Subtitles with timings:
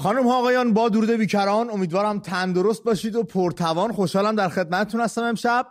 [0.00, 3.92] خانم ها آقایان با درود بیکران امیدوارم تندرست باشید و پرتوان.
[3.92, 5.66] خوشحالم در خدمتتون هستم امشب.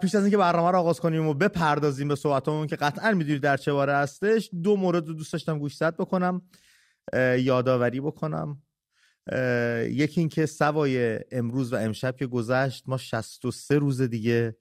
[0.00, 3.56] پیش از اینکه برنامه رو آغاز کنیم و بپردازیم به صحبتمون که قطعا می‌دونید در
[3.56, 6.42] چه باره هستش دو مورد رو دوست داشتم گوشزد بکنم
[7.38, 8.62] یادآوری بکنم.
[9.90, 14.56] یکی اینکه سوای امروز و امشب که گذشت ما 63 روز دیگه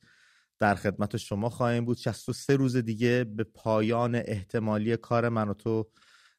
[0.60, 1.98] در خدمت شما خواهیم بود.
[1.98, 5.88] 63 روز دیگه به پایان احتمالی کار من و تو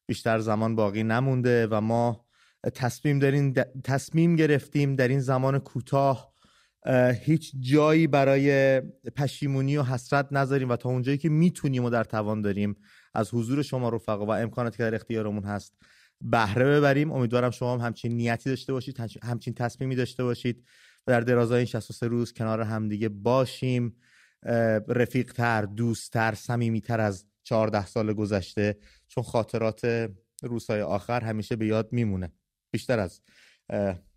[0.06, 2.23] بیشتر زمان باقی نمونده و ما
[2.70, 3.52] تصمیم داریم
[3.84, 6.34] تصمیم گرفتیم در این زمان کوتاه
[7.20, 8.80] هیچ جایی برای
[9.16, 12.76] پشیمونی و حسرت نذاریم و تا اونجایی که می‌تونیم و در توان داریم
[13.14, 15.74] از حضور شما رفقا و امکاناتی که در اختیارمون هست
[16.20, 17.12] بهره ببریم.
[17.12, 20.64] امیدوارم شما هم همچین نیتی داشته باشید همچین تصمیمی داشته باشید
[21.06, 23.96] و در درازای این 63 روز کنار همدیگه باشیم.
[24.88, 30.10] رفیقتر دوستتر صمیمیتر از 14 سال گذشته چون خاطرات
[30.42, 32.32] روزهای آخر همیشه به یاد میمونه.
[32.74, 33.20] بیشتر از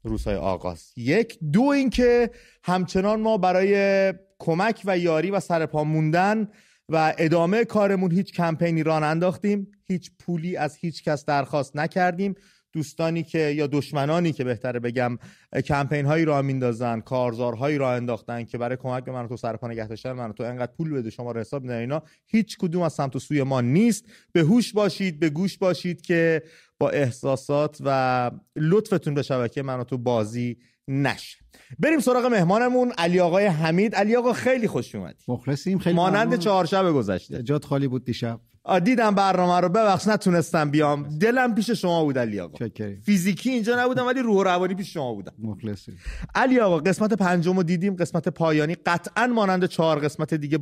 [0.03, 0.93] روزهای آغاز.
[0.95, 1.39] یک.
[1.51, 2.31] دو اینکه
[2.63, 6.47] همچنان ما برای کمک و یاری و سرپا موندن
[6.89, 12.35] و ادامه کارمون هیچ کمپینی ران انداختیم هیچ پولی از هیچ کس درخواست نکردیم.
[12.73, 15.17] دوستانی که یا دشمنانی که بهتره بگم
[15.65, 19.87] کمپین هایی را میندازن کارزارهایی را انداختن که برای کمک به من تو سرپا نگه
[19.87, 23.15] داشتن من تو انقدر پول بده شما رو حساب میدن اینا هیچ کدوم از سمت
[23.15, 24.05] و سوی ما نیست.
[24.31, 26.43] به هوش باشید به گوش باشید که
[26.79, 31.37] با احساسات و لطفتون به شبکه من تو بازی نشه.
[31.79, 32.91] بریم سراغ مهمانمون.
[32.97, 33.95] علی آقای حمید.
[33.95, 35.23] علی آقا خیلی خوش اومدی.
[35.27, 37.43] مخلصیم خیلی مانند چهارشب گذشته.
[37.43, 38.39] جات خالی بود دیشب.
[38.83, 41.17] دیدم برنامه رو ببخش نتونستم بیام.
[41.17, 42.67] دلم پیش شما بود علی آقا.
[43.03, 45.33] فیزیکی اینجا نبودم ولی روح روانی پیش شما بودم.
[45.39, 45.91] مخلصی.
[46.35, 48.75] علی آقا قسمت پنجم رو دیدیم قسمت پایانی.
[48.75, 50.59] قطعا مانند چهار قسمت دیگه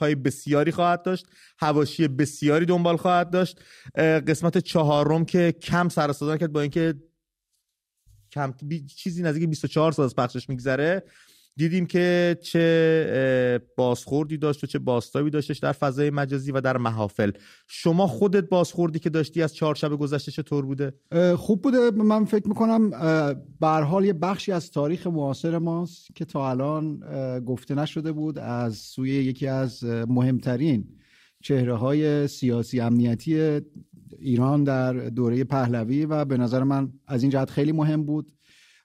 [0.00, 1.26] های بسیاری خواهد داشت.
[1.58, 3.60] هواشی بسیاری دنبال خواهد داشت.
[3.96, 6.94] قسمت چهارم که کم سر کرد با اینکه
[8.32, 8.54] کم
[8.96, 11.02] چیزی نزدیک 24 سال از پخشش میگذره.
[11.56, 17.30] دیدیم که چه بازخوردی داشت و چه باستابی داشتش در فضای مجازی و در محافل.
[17.66, 20.92] شما خودت بازخوردی که داشتی از چهار شب گذشته چطور بوده؟
[21.36, 21.90] خوب بوده.
[21.90, 22.90] من فکر می‌کنم
[23.60, 27.00] به حال یه بخشی از تاریخ معاصر ماست که تا الان
[27.40, 30.88] گفته نشده بود از سوی یکی از مهمترین
[31.42, 33.60] چهره های سیاسی امنیتی
[34.18, 38.32] ایران در دوره پهلوی و به نظر من از این جهت خیلی مهم بود.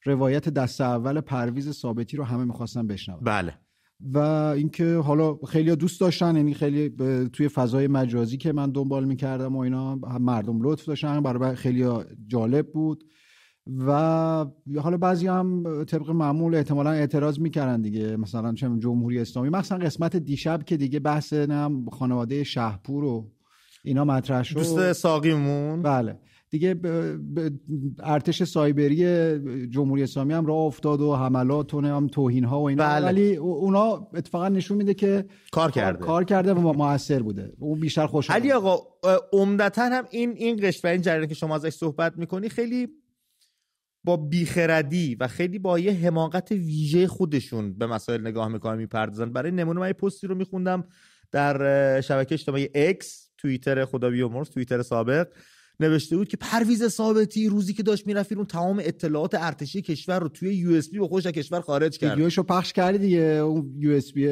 [0.07, 3.19] روایت دست اول پرویز ثابتی رو همه می‌خواستن بشنون.
[3.19, 3.53] بله.
[4.13, 6.89] و اینکه حالا خیلی دوست داشتن یعنی خیلی
[7.33, 11.85] توی فضای مجازی که من دنبال می‌کردم و اینا مردم لطف داشتن برای خیلی
[12.27, 13.03] جالب بود.
[13.87, 13.91] و
[14.81, 19.49] حالا بعضی هم طبق معمول احتمالا اعتراض می‌کردن دیگه مثلا چه جمهوری اسلامی.
[19.49, 23.31] مثلا قسمت دیشب که دیگه بحث نم خانواده شهپور و
[23.83, 24.55] اینا مطرح شد.
[24.55, 25.81] دوست ساقیمون.
[25.81, 26.19] بله.
[26.49, 26.75] دیگه
[27.99, 28.97] ارتش سایبری
[29.67, 32.83] جمهوری اسلامی هم راه افتاد و حملات و هم توهین ها و اینا.
[32.83, 33.05] بله.
[33.05, 36.05] ولی اونا اتفاقا نشون میده که کار کرده.
[36.05, 37.53] کار کرده و موثر بوده.
[37.59, 38.79] اون بیشتر خوش علی آقا
[39.33, 42.87] عمدتا هم این این قشر و این جریان که شما ازش صحبت می‌کنی خیلی
[44.03, 49.31] با بیخردی و خیلی با یه حماقت ویژه خودشون به مسائل نگاه می‌کنن می‌پردازن.
[49.31, 50.83] برای نمونه من پستی رو میخوندم
[51.31, 55.27] در شبکه اجتماعی X توییتر خدا بیامرز توییتر سابق.
[55.79, 60.29] نوشته بود که پرویز ثابتی روزی که داشت می‌رفت اون تمام اطلاعات ارتشی کشور رو
[60.29, 62.09] توی USB با خودش کشور خارج کرد.
[62.09, 64.27] ویدیوشو پخش کردی دیگه اون USB.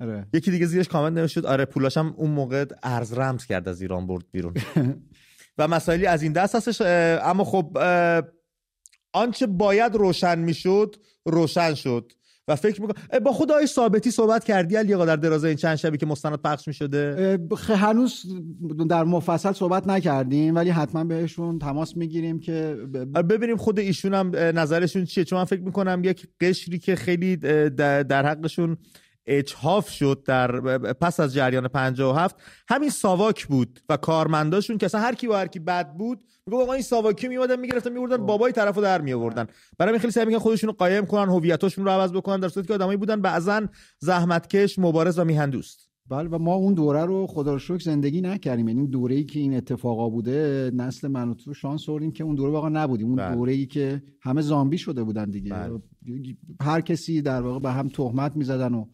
[0.00, 0.26] آره.
[0.32, 4.24] یکی دیگه زیرش کامنت نوشت آره پولاشم اون موقع ارز رمز کرد از ایران برد
[4.32, 4.54] بیرون.
[5.58, 6.82] و مسائلی از این دست هستش
[7.22, 7.78] اما خب
[9.12, 12.12] آنچه باید روشن می‌شد روشن شد.
[12.48, 15.98] و فکر می‌کنم با خود آقای ثابتی صحبت کردی علی در درازه این چند شبی
[15.98, 17.38] که مستند پخش می‌شده؟
[17.68, 18.22] هنوز
[18.88, 22.76] در مفصل صحبت نکردیم ولی حتما بهشون تماس می‌گیریم که
[23.30, 25.24] ببینیم خود ایشون هم نظرشون چیه.
[25.24, 28.76] چون من فکر می‌کنم یک قشری که خیلی در حقشون
[29.26, 32.36] اجهاف شد در پس از جریان 57
[32.68, 36.62] همین ساواک بود و کارمنداشون که اصلا هر کی با هر کی بد بود میگه
[36.62, 38.22] آقا این ساواکی میومدن می‌گرفتن میوردن خب.
[38.22, 39.46] بابای طرفو در میآوردن
[39.78, 42.74] برای خیلی سعی می‌کنن خودشون رو قایم کنن هویتاشون رو عوض بکنن در صورتی که
[42.74, 43.66] آدمایی بودن بعضا
[43.98, 48.20] زحمتکش مبارز و میهن دوست بله و ما اون دوره رو خدا رو شکر زندگی
[48.20, 52.24] نکردیم یعنی دوره ای که این اتفاقا بوده نسل من و تو شانس آوردیم که
[52.24, 53.34] اون دوره واقعا نبودیم اون بله.
[53.34, 55.80] دوره ای که همه زامبی شده بودن دیگه بله.
[56.60, 58.86] هر کسی در واقع به هم تهمت می‌زدن و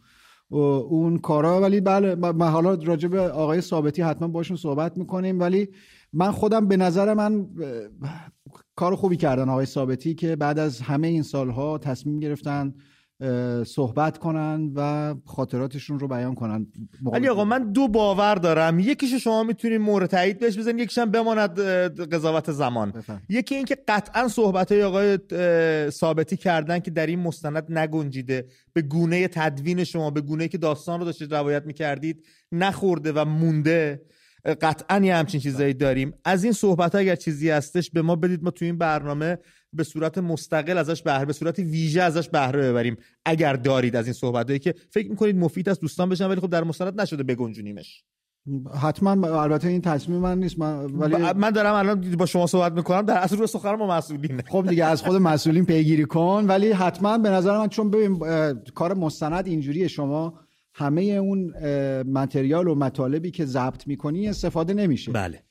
[0.51, 1.61] اون کارا.
[1.61, 5.41] ولی بله من حالا راجع به آقای ثابتی حتما باشون صحبت می‌کنیم.
[5.41, 5.69] ولی
[6.13, 7.47] من خودم به نظر من
[8.77, 12.75] کار خوبی کردن آقای ثابتی که بعد از همه این سالها تصمیم گرفتن
[13.67, 16.67] صحبت کنن و خاطراتشون رو بیان کنن.
[17.03, 18.79] ولی آقا من دو باور دارم.
[18.79, 21.61] یکیشو شما می‌تونین مورد تایید بهش بزنید یکیش هم بماند
[22.15, 22.91] قضاوت زمان.
[22.91, 23.23] بفهم.
[23.29, 25.19] یکی اینکه قطعا صحبت های آقای
[25.91, 28.47] ثابتی کردن که در این مستند نگنجیده.
[28.73, 34.03] به گونه تدوین شما به گونه که داستان رو داشتید روایت می‌کردید نخورده و مونده.
[34.61, 36.15] قطعا یه همچین چیزایی داریم.
[36.25, 38.43] از این صحبت اگر چیزی هستش به ما بدید.
[38.43, 39.39] ما تو این برنامه
[39.73, 42.97] به صورت مستقل ازش بهره به صورت ویژه ازش بهره ببریم.
[43.25, 46.65] اگر دارید از این صحبتایی که فکر می‌کنید مفید است دوستان بشن ولی خب در
[46.65, 48.05] مستند نشده بگنجونیمش.
[48.81, 50.59] حتما البته این تصمیم من نیست.
[50.59, 54.43] من ولی من دارم الان با شما صحبت می‌کنم در اصل رو سخن ما مسئولینه
[54.49, 58.19] خب دیگه از خود مسئولین پیگیری کن ولی حتما به نظر من چون ببین
[58.75, 59.89] کار مستند اینجوریه.
[59.89, 60.41] شما
[60.75, 61.53] همه اون
[62.03, 65.13] متریال و مطالبی که ضبط می‌کنی استفاده نمیشه.
[65.13, 65.43] بله.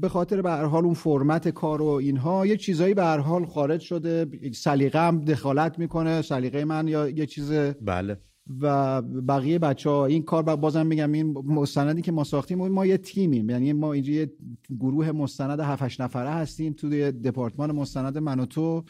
[0.00, 3.46] به خاطر به هر حال اون فرمت کار و اینها یه چیزایی به هر حال
[3.46, 4.26] خارج شده.
[4.54, 6.22] سلیقه هم دخالت می‌کنه.
[6.22, 7.52] سلیقه من یا یه چیز
[7.82, 8.16] بله.
[8.60, 12.96] و بقیه بچه ها این کار بازم میگم این مستندی که ما ساختیم ما یه
[12.96, 13.50] تیمیم.
[13.50, 14.32] یعنی ما اینجا یه
[14.80, 18.84] گروه مستند 7 نفره هستیم توی دپارتمان مستند من و تو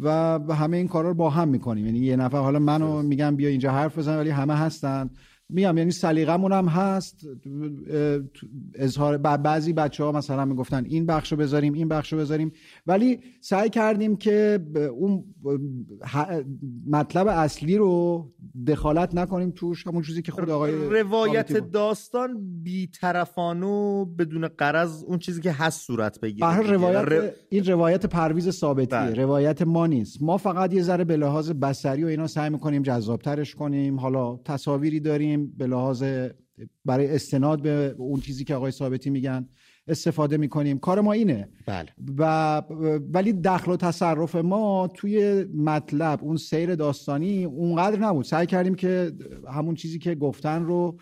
[0.00, 1.86] و همه این کارا رو با هم می‌کنیم.
[1.86, 5.10] یعنی یه نفر حالا منو میگم بیا اینجا حرف بزن ولی همه هستن.
[5.52, 7.26] میگم یعنی سلیقمون هم هست.
[8.74, 12.52] اظهار بعضی بچه ها مثلا می‌گفتن این بخشو بذاریم این بخشو بذاریم.
[12.86, 14.58] ولی سعی کردیم که
[14.98, 15.24] اون
[16.86, 18.32] مطلب اصلی رو
[18.66, 25.40] دخالت نکنیم توش همون چیزی که خود آقای روایت داستان بیطرفانه بدون قرض اون چیزی
[25.40, 29.14] که هست صورت بگیره روایت این روایت پرویز ثابتی بله.
[29.14, 30.22] روایت ما نیست.
[30.22, 34.00] ما فقط یه ذره به لحاظ بصری و اینا سعی می‌کنیم جذابترش کنیم.
[34.00, 36.04] حالا تصاویری داریم به لحاظ
[36.84, 39.48] برای استناد به اون چیزی که آقای ثابتی میگن
[39.88, 40.78] استفاده می‌کنیم.
[40.78, 41.48] کار ما اینه.
[41.66, 41.88] بله.
[42.18, 42.62] و
[43.12, 48.24] ولی دخل و تصرف ما توی مطلب اون سیر داستانی اونقدر نبود.
[48.24, 49.12] سعی کردیم که
[49.54, 50.98] همون چیزی که گفتن رو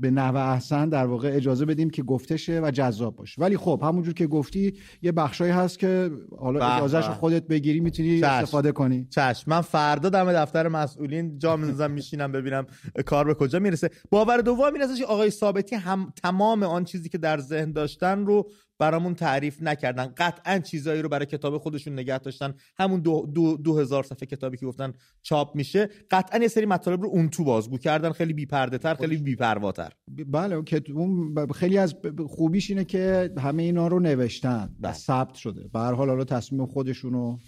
[0.00, 3.42] به نحو احسن در واقع اجازه بدیم که گفته شه و جذاب باشه.
[3.42, 8.72] ولی خب همونجور که گفتی یه بخشایی هست که حالا اجازهش خودت بگیری می‌تونی استفاده
[8.72, 9.06] کنی.
[9.10, 9.50] چشم.
[9.50, 12.66] من فردا دم دفتر مسئولین جا می‌زنم میشینم ببینم
[13.06, 13.90] کار به کجا می‌رسه.
[14.10, 18.50] باور دوم این که آقای ثابتی هم تمام آن چیزی که در ذهن داشتن رو
[18.82, 20.06] برامون تعریف نکردن.
[20.16, 22.54] قطعا چیزایی رو برای کتاب خودشون نگه داشتن.
[22.78, 24.92] همون دو, دو, دو هزار صفحه کتابی که گفتن
[25.22, 25.88] چاپ میشه.
[26.10, 28.12] قطعا یه سری مطالب رو اون تو بازگو کردن.
[28.12, 29.92] خیلی بیپرده تر خیلی بیپرواتر.
[30.26, 31.94] بله که اون خیلی از
[32.28, 34.92] خوبیش اینه که همه اینا رو نوشتن و بله.
[34.92, 35.68] ثبت شده.
[35.72, 37.38] به هر حال حالا تصمیم خودشونو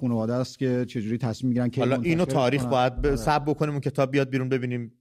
[0.00, 3.16] خانواده است که چجوری تصمیم می‌گیرن که حالا اینو تاریخ باید ب...
[3.16, 4.92] ثبت بکنیم اون کتاب بیاد بیرون ببینیم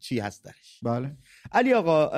[0.00, 0.80] چی هست درش.
[0.82, 1.16] بله.
[1.52, 2.10] علی آقا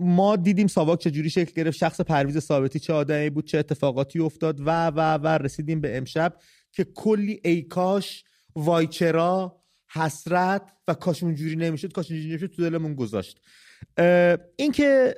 [0.00, 4.60] ما دیدیم ساواک چجوری شکل گرفت شخص پرویز ثابتی چه آدمی بود چه اتفاقاتی افتاد
[4.60, 6.36] و و و رسیدیم به امشب
[6.72, 8.24] که کلی ایکاش
[8.56, 9.62] وایچرا
[9.92, 13.40] حسرت و کاش اونجوری نمی‌شد کاش اونجوری نمی‌شد تو دلمون گذاشت.
[14.56, 15.14] اینکه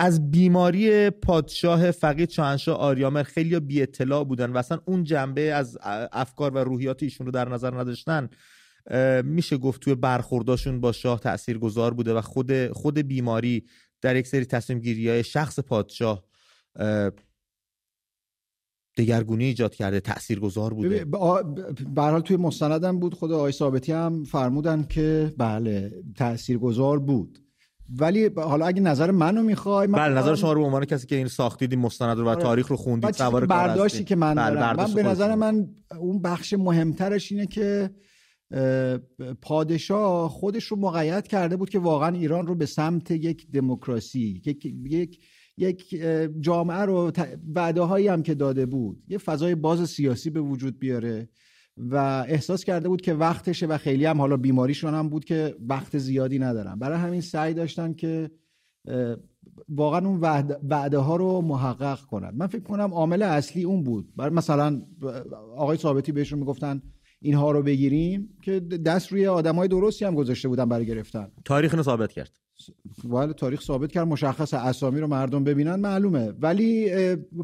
[0.00, 5.78] از بیماری پادشاه فقید شاهنشاه آریامر خیلی بی اطلاع بودن و اصلا اون جنبه از
[6.12, 8.28] افکار و روحیات ایشون رو در نظر نداشتن
[9.24, 13.64] میشه گفت توی برخورداشون با شاه تأثیر گذار بوده و خود خود بیماری
[14.00, 16.24] در یک سری تصمیم گیری های شخص پادشاه
[18.96, 20.00] دگرگونی ایجاد کرده
[20.40, 21.04] گذار بوده.
[21.04, 25.92] به حال توی مستندم بود خود آقای ثابتی هم فرمودن که بله
[26.60, 27.38] گذار بود.
[27.96, 31.16] ولی حالا اگه نظر منو می‌خوای من بله نظر شما رو به عنوان کسی که
[31.16, 32.42] این ساختید این مستند رو و آره.
[32.42, 35.68] تاریخ رو خوندید سوار برداشتی که من بله دارم؟ من به نظر من
[35.98, 37.90] اون بخش مهمترش اینه که
[39.42, 44.66] پادشاه خودش رو مقید کرده بود که واقعا ایران رو به سمت یک دموکراسی یک
[44.66, 45.18] یک
[45.56, 46.02] یک
[46.40, 47.12] جامعه رو
[47.54, 51.28] وعده هایی هم که داده بود یه فضای باز سیاسی به وجود بیاره
[51.76, 55.98] و احساس کرده بود که وقتشه و خیلی هم حالا بیماریشون هم بود که وقت
[55.98, 56.78] زیادی ندارن.
[56.78, 58.30] برای همین سعی داشتن که
[59.68, 60.20] واقعا اون
[60.70, 64.12] وعده ها رو محقق کنند من فکر کنم عامل اصلی اون بود.
[64.18, 64.82] مثلا
[65.56, 66.82] آقای ثابتی بهشون می‌گفتن
[67.20, 71.28] اینها رو بگیریم که دست روی آدمای درستی هم گذاشته بودن برای گرفتن.
[71.44, 72.32] تاریخ اینو ثابت کرد.
[73.04, 74.06] ولی تاریخ ثابت کرد.
[74.06, 76.30] مشخص اسامی رو مردم ببینن معلومه.
[76.30, 76.90] ولی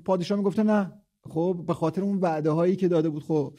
[0.04, 0.93] پادشاه می‌گفته نه.
[1.23, 3.59] خب به خاطر اون وعده هایی که داده بود خب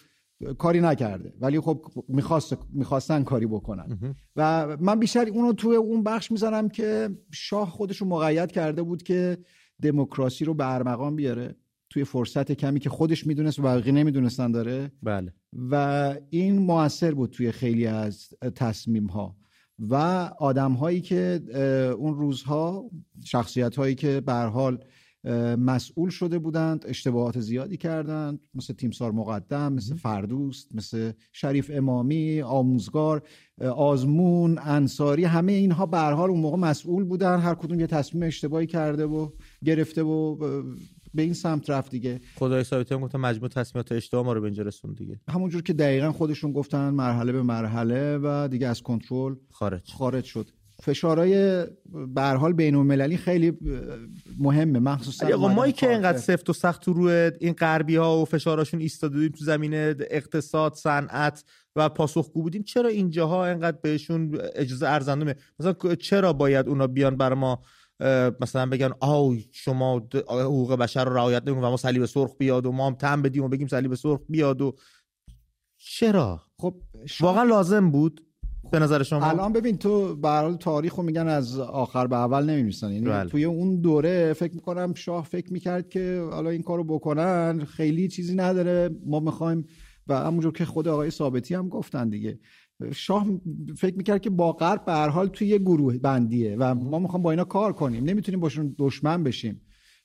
[0.58, 1.34] کاری نکرده.
[1.40, 4.16] ولی خب می‌خواست می‌خواستن کاری بکنن.
[4.36, 9.04] و من بیشتر اونو توی اون بخش می‌زنم که شاه خودش رو مقید کرده بود
[9.04, 9.38] که
[9.82, 11.56] دموکراسی رو به ارمغان بیاره.
[11.90, 14.92] توی فرصت کمی که خودش می‌دونست و بقیه نمی‌دونستن داره.
[15.04, 15.34] بله.
[15.56, 19.36] و این موثر بود توی خیلی از تصمیم ها
[19.80, 19.96] و
[20.40, 21.42] آدم هایی که
[21.98, 22.90] اون روزها
[23.24, 24.84] شخصیت هایی که به حال
[25.58, 33.24] مسئول شده بودند اشتباهات زیادی کردند مثل تیمسار مقدم مثل فردوست مثل شریف امامی آموزگار
[33.76, 38.68] آزمون انصاری همه اینها به حال اون موقع مسئول بودن هر کدوم یه تصمیم اشتباهی
[38.68, 39.30] کرده و
[39.64, 40.38] گرفته و
[41.16, 42.20] به این سمت رفت دیگه.
[42.36, 45.20] خدای ثابتی هم گفتن مجموع تصمیمات اشتباه ما رو به اینجا رسوند دیگه.
[45.30, 49.92] همونجور که دقیقا خودشون گفتن مرحله به مرحله و دیگه از کنترل خارج.
[49.92, 50.50] خارج شد.
[50.82, 51.64] فشارهای
[52.16, 53.54] به حال بین المللی خیلی
[54.40, 54.80] مهمه.
[54.80, 58.80] مخصوصا آقا ما که اینقدر سفت و سخت تو روی این غربی ها و فشاراشون
[58.80, 61.44] ایستاده تو زمینه اقتصاد صنعت
[61.76, 67.34] و پاسخگو بودیم چرا اینجاها اینقدر بهشون اجازه ارزنده مثلا چرا باید اونا بیان بر
[67.34, 67.62] ما
[68.42, 72.72] مثلا بگن آو شما حقوق بشر رو رعایت نمی‌کنید و ما صلیب سرخ بیاد و
[72.72, 74.76] ما هم تم بدیم و بگیم صلیب سرخ بیاد و
[75.78, 76.76] چرا؟ خب
[77.20, 78.22] واقعا لازم بود
[78.72, 82.92] به نظر شما؟ الان ببین تو به تاریخ رو میگن از آخر به اول نمیمیسن
[82.92, 83.30] یعنی بله.
[83.30, 88.36] توی اون دوره فکر می‌کنم شاه فکر می‌کرد که حالا این کارو بکنن خیلی چیزی
[88.36, 88.90] نداره.
[89.06, 89.66] ما می‌خوایم
[90.08, 92.40] و همونجور که خود آقای ثابتی هم گفتن دیگه.
[92.94, 93.28] شاه
[93.78, 97.24] فکر می‌کرد که با غرب به هر حال توی یه گروه بندیه و ما می‌خوام
[97.24, 98.04] با اینا کار کنیم.
[98.04, 99.62] نمی‌تونیم باشون دشمن بشیم.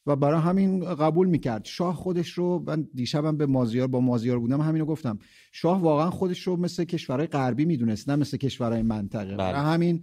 [0.07, 1.65] و برای همین قبول می‌کرد.
[1.65, 5.19] شاه خودش رو من دیشبم به مازیار با مازیار بودم همینو گفتم.
[5.53, 9.25] شاه واقعا خودش رو مثل کشورهای غربی می‌دونست نه مثل کشورهای منطقه.
[9.25, 9.37] بله.
[9.37, 10.03] برای همین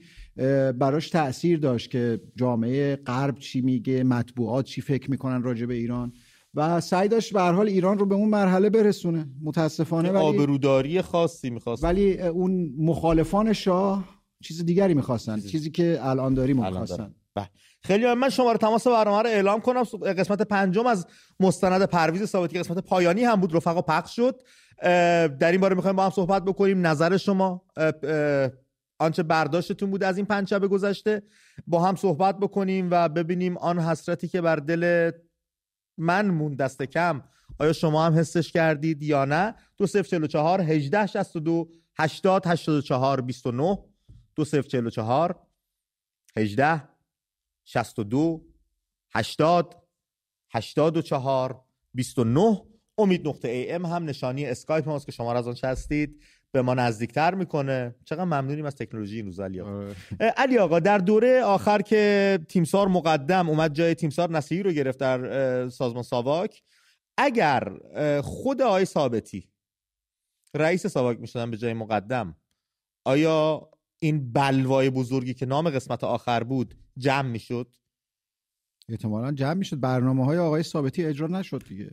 [0.71, 6.13] براش تاثیر داشت که جامعه غرب چی میگه مطبوعات چی فکر می‌کنن راجع به ایران.
[6.57, 9.27] و سعی داشت به حال ایران رو به اون مرحله برسونه.
[9.43, 11.83] متاسفانه ولی آبروداری خاصی می‌خواست.
[11.83, 14.05] ولی اون مخالفان شاه
[14.43, 17.15] چیز دیگری می‌خواستن چیزی که الان داریم می‌خواستن.
[17.35, 17.49] بله.
[17.83, 19.83] خیلی من شما رو تماس برنامه رو اعلام کنم.
[20.17, 21.07] قسمت پنجم از
[21.39, 23.55] مستند پرویز ثابتی قسمت پایانی هم بود.
[23.55, 24.41] رفقا پخش شد.
[25.39, 26.87] در این باره می‌خوایم با هم صحبت بکنیم.
[26.87, 27.65] نظر شما
[28.99, 31.21] آنچه برداشتتون بود از این پنج شب گذشته.
[31.67, 35.11] با هم صحبت بکنیم و ببینیم آن حسرتی که بر دل
[35.97, 37.23] من مون دست کم.
[37.59, 39.87] آیا شما هم حسش کردید یا نه؟ دو
[41.39, 43.75] دو هشتاد هشتاد چهار بیست و نو
[48.03, 48.41] دو
[49.13, 49.75] هشتاد
[50.51, 51.61] هشتاد و چهار
[51.93, 52.65] بیست و نو
[52.97, 56.73] امید نقطه AM هم نشانی اسکایپ ماست که شما را از آنچه هستید به ما
[56.73, 57.95] نزدیکتر می‌کنه.
[58.05, 59.71] چقدر ممنونیم از تکنولوژی این روز علی آقا.
[59.71, 59.95] آره.
[60.19, 65.69] علی آقا در دوره آخر که تیمسار مقدم اومد جای تیمسار نصیری رو گرفت در
[65.69, 66.63] سازمان ساواک
[67.17, 67.73] اگر
[68.21, 69.49] خود آقای ثابتی
[70.53, 72.35] رئیس ساواک می‌شدن به جای مقدم
[73.05, 77.75] آیا این بلوای بزرگی که نام قسمت آخر بود جمع می‌شد؟
[78.89, 79.79] احتمالا جمع می‌شد.
[79.79, 81.91] برنامه های آقای ثابتی اجرا نشد دیگه.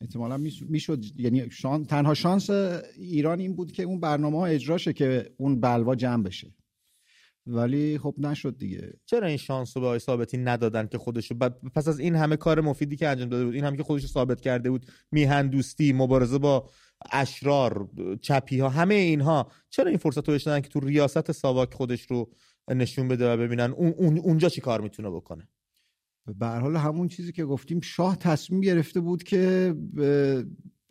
[0.00, 0.36] احتمالا
[0.68, 1.04] می‌شد.
[1.16, 1.84] یعنی شان...
[1.84, 2.50] تنها شانس
[2.96, 6.54] ایران این بود که اون برنامه ها اجرا شه که اون بلوا جمع بشه.
[7.46, 8.92] ولی خب نشد دیگه.
[9.06, 11.34] چرا این شانس رو به آقای ثابتی ندادن که خودشو
[11.74, 14.40] پس از این همه کار مفیدی که انجام داده بود این هم که خودشو ثابت
[14.40, 16.70] کرده بود میهن دوستی مبارزه با
[17.12, 17.88] اشرار
[18.20, 22.30] چپی ها همه اینها چرا این فرصت رو که تو ریاست ساواک خودش رو
[22.70, 25.48] نشون بده و ببینن اون اونجا چی کار می‌تونه بکنه؟
[26.38, 29.74] به حال همون چیزی که گفتیم شاه تصمیم گرفته بود که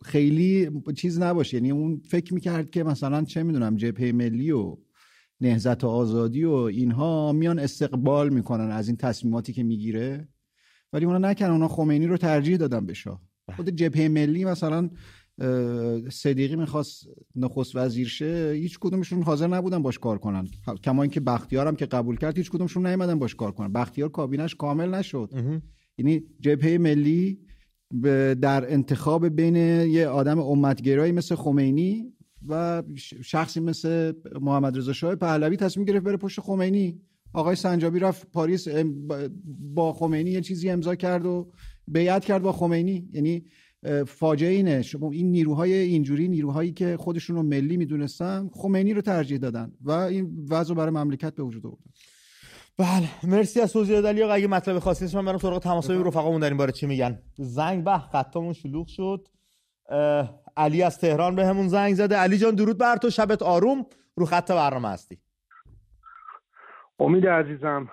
[0.04, 1.56] خیلی چیز نباشه.
[1.56, 4.76] یعنی اون فکر می‌کرد که مثلا چه می‌دونم جبهه ملی و
[5.40, 10.28] نهزت و آزادی و اینها میان استقبال می‌کنن از این تصمیماتی که می‌گیره.
[10.92, 13.22] ولی اونا نکردن اونا خمینی رو ترجیح دادن به شاه.
[13.46, 13.56] بله.
[13.56, 14.90] خود جبهه ملی مثلا
[16.10, 20.48] صدیقی می‌خواست نخست وزیر شه هیچ کدومشون حاضر نبودن باش کار کنن.
[20.84, 23.72] کما اینکه بختیار هم که قبول کرد هیچ کدومشون نیومدن باش کار کنن.
[23.72, 25.30] بختیار کابینش کامل نشد.
[25.98, 27.38] یعنی جبهه ملی
[28.40, 32.12] در انتخاب بین یه آدم امتگرایی مثل خمینی
[32.48, 32.82] و
[33.24, 37.00] شخصی مثل محمد رضا شاه پهلوی تصمیم گرفت بره پشت خمینی.
[37.32, 38.68] آقای سنجابی رفت پاریس
[39.74, 41.52] با خمینی یه چیزی امضا کرد و
[41.88, 43.08] بیعت کرد با خمینی.
[43.12, 43.44] یعنی
[44.06, 44.82] فاجعه اینه.
[44.82, 49.90] شما این نیروهای اینجوری نیروهایی که خودشون رو ملی می‌دونستن خمینی رو ترجیح دادن و
[49.90, 51.90] این وضع برای مملکت به وجود آوردن.
[52.78, 53.32] بله.
[53.32, 56.56] مرسی از توضیح آقا اگه مطلب خاصی نیست من برم سراغ تماسای رفقامون در این
[56.56, 57.18] باره چی میگن.
[57.36, 59.28] زنگ به خطامون شلوغ شد.
[60.56, 62.16] علی از تهران به همون زنگ زده.
[62.16, 63.10] علی جان درود بر تو.
[63.10, 63.86] شبت آروم.
[64.16, 65.18] رو خط برنامه هستی.
[67.00, 67.88] امید عزیزم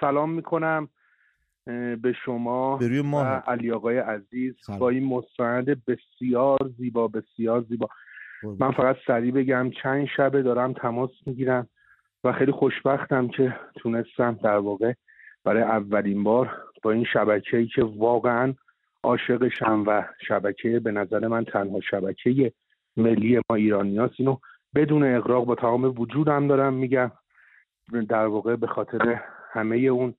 [0.00, 0.88] سلام می‌کنم.
[2.02, 7.88] به شما و علی آقای عزیز با این مستند بسیار زیبا بسیار زیبا.
[8.60, 11.68] من فقط سریع بگم چند شبه دارم تماس می‌گیرم
[12.24, 14.92] و خیلی خوشبختم که تونستم در واقع
[15.44, 16.50] برای اولین بار
[16.82, 18.54] با این شبکه ای که واقعا
[19.02, 22.52] عاشقشم و شبکه به نظر من تنها شبکه
[22.96, 24.14] ملی ما ایرانیاست.
[24.18, 24.36] اینو
[24.74, 27.10] بدون اقراق با تمام وجودم دارم میگم.
[28.08, 29.20] در واقع به خاطر
[29.52, 30.14] همه اون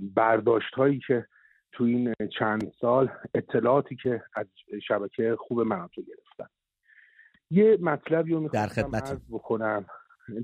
[0.00, 1.26] برداشت هایی که
[1.72, 4.46] تو این چند سال اطلاعاتی که از
[4.88, 6.50] شبکه خوب مناطق گرفتم
[7.50, 9.86] یه مطلبی رو در خدمت بکنم.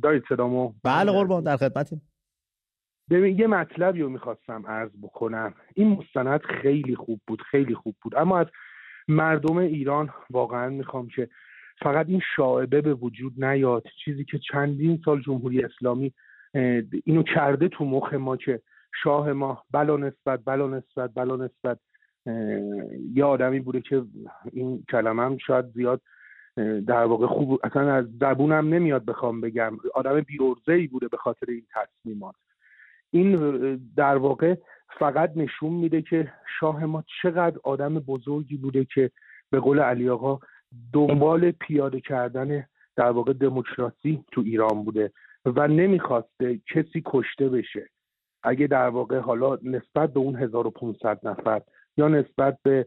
[0.03, 2.03] دارید صدامو بله قربان در خدمتیم.
[3.11, 5.55] ببین یه مطلبی رو می‌خواستم عرض بکنم.
[5.75, 8.15] این مستند خیلی خوب بود خیلی خوب بود.
[8.15, 8.47] اما از
[9.09, 11.29] مردم ایران واقعا می‌خوام که
[11.83, 13.85] فقط این شاعبه به وجود نیاد.
[14.05, 16.15] چیزی که چندین سال جمهوری اسلامی
[17.05, 18.61] اینو کرده تو مخ ما که
[19.03, 21.79] شاه ما بلا نسبت بلا نسبت بلا نسبت.
[23.15, 24.03] یه آدمی بوده که
[24.53, 26.01] این کلمه هم شاید زیاد
[26.87, 29.77] در واقع خوب اصلا از زبونم نمیاد بخوام بگم.
[29.95, 32.35] آدم بیورزه ای بوده به خاطر این تصمیمات.
[33.11, 33.37] این
[33.97, 34.55] در واقع
[34.99, 39.11] فقط نشون میده که شاه ما چقدر آدم بزرگی بوده که
[39.51, 40.39] به قول علی آقا
[40.93, 45.13] دنبال پیاده کردن در واقع دموکراسی تو ایران بوده.
[45.47, 47.89] و نمی‌خواسته کسی کشته بشه.
[48.43, 51.63] اگه در واقع حالا نسبت به اون 1500 نفر
[51.97, 52.87] یا نسبت به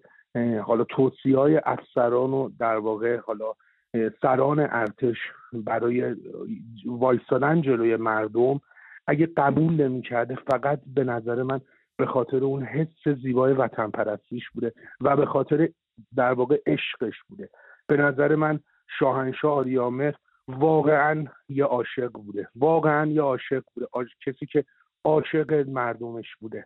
[0.66, 3.54] حالا توصیه های افسران و در واقع حالا
[4.22, 5.18] سران ارتش
[5.54, 6.16] برای
[6.86, 8.62] وایستادن جلوی مردم
[9.08, 11.62] اگه قبول نمی‌کرده فقط به نظر من
[11.98, 15.70] به خاطر اون حس زیبای وطن پرستیش بوده و به خاطر
[16.16, 17.50] در واقع عشقش بوده.
[17.88, 18.60] به نظر من
[19.00, 20.14] شاهنشاه آریامر
[20.58, 22.48] واقعا یه عاشق بوده.
[22.56, 23.88] واقعا یه عاشق بوده.
[24.26, 24.66] کسی که
[25.04, 26.66] عاشق مردمش بوده.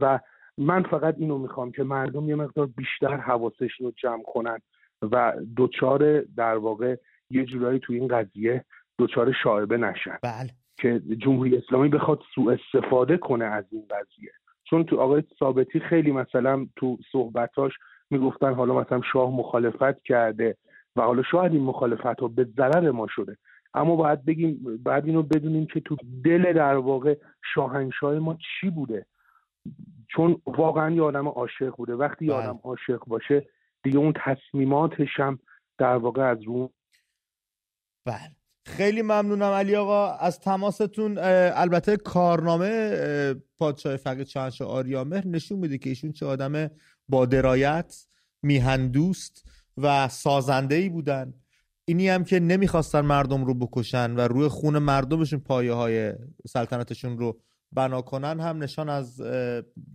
[0.00, 0.20] و
[0.58, 4.58] من فقط اینو می‌خوام که مردم یه مقدار بیشتر حواسش رو جمع کنن
[5.02, 6.96] و دوچار در واقع
[7.30, 8.64] یه جورایی تو این قضیه
[8.98, 10.18] دوچار شاعبه نشن.
[10.22, 10.50] بله.
[10.76, 14.32] که جمهوری اسلامی بخواد سوء استفاده کنه از این قضیه.
[14.64, 17.72] چون تو آقای ثابتی خیلی مثلا تو صحبتاش
[18.10, 20.56] می‌گفتن حالا مثلا شاه مخالفت کرده.
[20.96, 23.36] و حالا شاید این مخالفت ها به ضرر ما شده.
[23.74, 27.16] اما باید بگیم بعد اینو بدونیم که تو دل در واقع
[27.54, 29.06] شاهنشاه ما چی بوده.
[30.08, 31.94] چون واقعا یه آدم عاشق بوده.
[31.94, 32.42] وقتی یه بله.
[32.42, 33.48] آدم عاشق باشه
[33.82, 35.38] دیگه اون تصمیماتش هم
[35.78, 36.72] در واقع از رو
[38.06, 38.36] بله.
[38.66, 40.12] خیلی ممنونم علی آقا.
[40.12, 41.18] از تماستون
[41.54, 42.94] البته کارنامه
[43.58, 46.70] پادشاه فقید شاهنشاه آریامهر نشون میده که ایشون چه آدم
[47.08, 48.06] با درایت
[48.42, 51.34] میهندوست و سازنده ای بودن.
[51.84, 56.12] اینی هم که نمی‌خواستن مردم رو بکشن و روی خون مردمشون پایه های
[56.46, 57.40] سلطنتشون رو
[57.72, 59.20] بنا کنن هم نشان از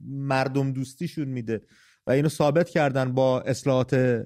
[0.08, 1.62] مردم دوستیشون میده.
[2.08, 4.24] و اینو ثابت کردن با اصلاحات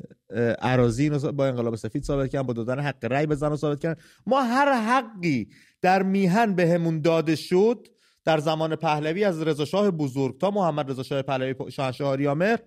[0.61, 4.01] عراضی با انقلاب سفید ثابت کردن با دادن حق رأی به زن ثابت کردن.
[4.25, 5.47] ما هر حقی
[5.81, 7.87] در میهن بهمون داده شد
[8.25, 12.57] در زمان پهلوی از رضا شاه بزرگ تا محمد رضا شاه پهلوی شاهنشاه آریامر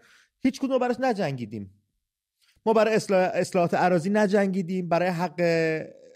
[0.41, 1.71] هیچ کدوم براش نجنگیدیم.
[2.67, 5.41] ما برای اصلاحات عراضی نجنگیدیم برای حق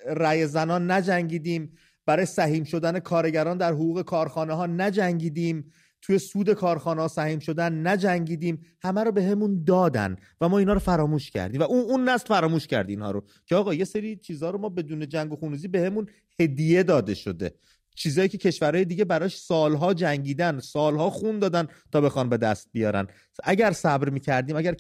[0.06, 1.72] رأی زنان نجنگیدیم
[2.06, 7.86] برای سهیم شدن کارگران در حقوق کارخانه ها نجنگیدیم توی سود کارخانه ها سهیم شدن
[7.86, 8.66] نجنگیدیم.
[8.82, 12.26] همه رو به همون دادن و ما اینا رو فراموش کردیم و اون اون نسل
[12.26, 13.24] فراموش کرد اینها رو.
[13.46, 16.06] که آقا یه سری چیزها رو ما بدون جنگ و خونریزی به همون
[16.40, 17.54] هدیه داده شده.
[17.98, 23.06] چیزایی که کشورهای دیگه براش سالها جنگیدن سالها خون دادن تا بخوان به دست بیارن.
[23.44, 24.76] اگر صبر می‌کردیم اگر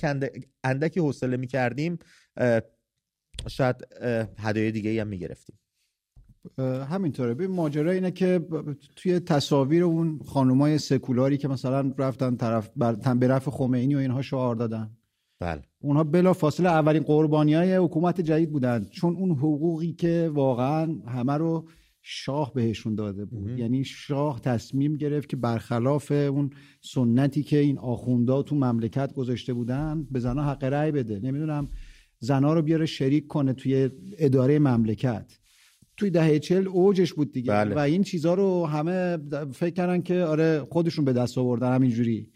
[0.64, 1.98] اندکی حوصله می‌کردیم
[3.48, 3.76] شاید
[4.38, 5.58] هدایای دیگه هم می‌گرفتیم.
[6.90, 7.34] همینطوره.
[7.34, 8.46] ببین ماجرا اینه که
[8.96, 14.54] توی تصاویر اون خانومای سکولاری که مثلا رفتن طرف بر برف خمینی و اینها شعار
[14.54, 14.90] دادن.
[15.40, 15.62] بله.
[15.78, 18.84] اونها بلا فاصله اولین قربانی های حکومت جدید بودن.
[18.84, 21.68] چون اون حقوقی که واقعا همه رو
[22.10, 23.58] شاه بهشون داده بود.
[23.58, 30.06] یعنی شاه تصمیم گرفت که برخلاف اون سنتی که این آخوندا تو مملکت گذاشته بودن
[30.10, 31.20] به زنها حق رأی بده.
[31.22, 31.68] نمی‌دونم
[32.18, 35.38] زنها رو بیاره شریک کنه توی اداره مملکت.
[35.96, 37.52] توی دهه چل اوجش بود دیگه.
[37.52, 37.74] بله.
[37.74, 39.18] و این چیزها رو همه
[39.52, 42.30] فکر کردن که آره خودشون به دست آوردن همینجوری.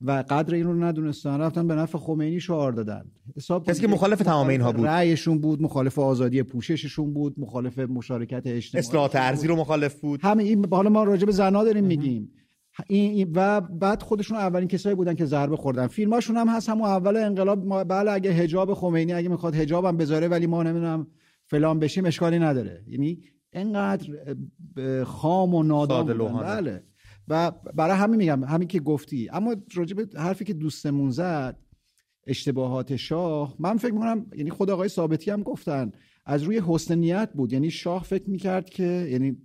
[0.00, 3.04] و قدر این رو ندونستن رفتن به نفع خمینی شعار دادن.
[3.36, 4.86] حساب کسی که مخالف تمام اینها بود.
[4.86, 10.20] رأیشون بود مخالف آزادی پوشششون بود مخالف مشارکت اجتماعی اصلاحات ارزی رو مخالف بود.
[10.22, 12.30] همه این حالا ما راجع به زنا داریم میگیم.
[12.86, 15.86] این و بعد خودشون اولین کسایی بودن که ضربه خوردن.
[15.86, 17.84] فیلماشون هم هست همون اول انقلاب.
[17.84, 21.06] بله اگه حجاب خمینی اگه می‌خواد حجابم بذاره ولی ما نمی‌دونم
[21.46, 22.84] فلان بشیم اشکالی نداره.
[22.86, 23.20] یعنی
[23.52, 24.06] انقدر
[25.04, 26.06] خام و نادان
[26.42, 26.82] بله.
[27.28, 29.28] و برای همین میگم همین که گفتی.
[29.32, 31.58] اما راجب حرفی که دوستمون زد
[32.26, 35.92] اشتباهات شاه من فکر می‌کنم یعنی خود آقای ثابتی هم گفتن
[36.26, 37.52] از روی حسن نیت بود.
[37.52, 39.36] یعنی شاه فکر می‌کرد که یعنی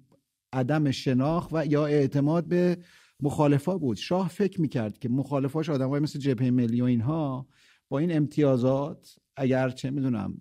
[0.53, 2.77] عدم شناخت و یا اعتماد به
[3.19, 3.97] مخالفا بود.
[3.97, 7.47] شاه فکر می‌کرد که مخالفاش آدمای مثل جبهه ملی و اینها
[7.89, 10.37] با این امتیازات اگر چه می‌دونم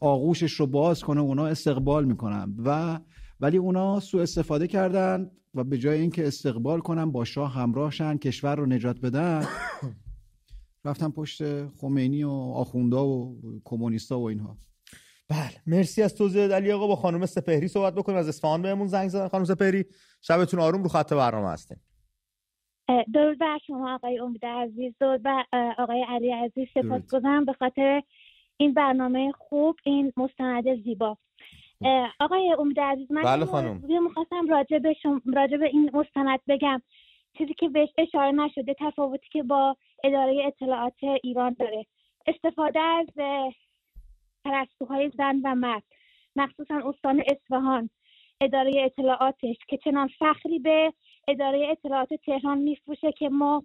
[0.00, 2.54] آغوشش رو باز کنه اونا استقبال می‌کنن.
[2.64, 3.00] و
[3.40, 5.30] ولی اونا سوء استفاده کردن.
[5.54, 9.44] و به جای اینکه استقبال کنن با شاه همراه شن کشور رو نجات بدن.
[10.84, 14.56] رفتن پشت خمینی و آخوندا و کمونیستا و اینها.
[15.28, 15.62] بله.
[15.66, 16.86] مرسی از توضیح علی آقا.
[16.86, 18.18] با خانم سپهری صحبت بکنیم.
[18.18, 19.28] از اصفهان بهمون زنگ زدن.
[19.28, 19.84] خانم سپهری
[20.20, 21.80] شبتون آروم رو خط برنامه هستیم.
[23.14, 24.94] درود بر شما آقای امید عزیز.
[25.00, 25.44] درود بر
[25.78, 26.68] آقای علی عزیز.
[26.74, 28.02] سپاس گذارم به خاطر
[28.56, 31.18] این برنامه خوب این مستند زیبا.
[32.20, 33.82] آقای امید عزیز من بله خانم.
[34.02, 34.96] می‌خواستم راجع به,
[35.34, 36.82] راجع به این مستند بگم.
[37.38, 41.86] چیزی که بهش اشاره نشده تفاوتی که با اداره اطلاعات ایران داره.
[42.26, 43.06] استفاده از
[44.44, 45.82] پرستوهای زن و مرد
[46.36, 47.90] مخصوصا استان اصفهان
[48.40, 50.92] اداره اطلاعاتش که چنان فخری به
[51.28, 53.62] اداره اطلاعات تهران میفروشه که ما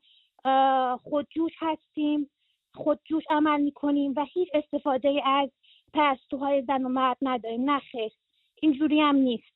[1.03, 2.29] خودجوش هستیم
[2.73, 5.49] خودجوش عمل می‌کنیم و هیچ استفاده از
[5.93, 8.11] پرستوهای زن و مرد نداریم نه خیر.
[8.61, 9.53] اینجوری هم نیست.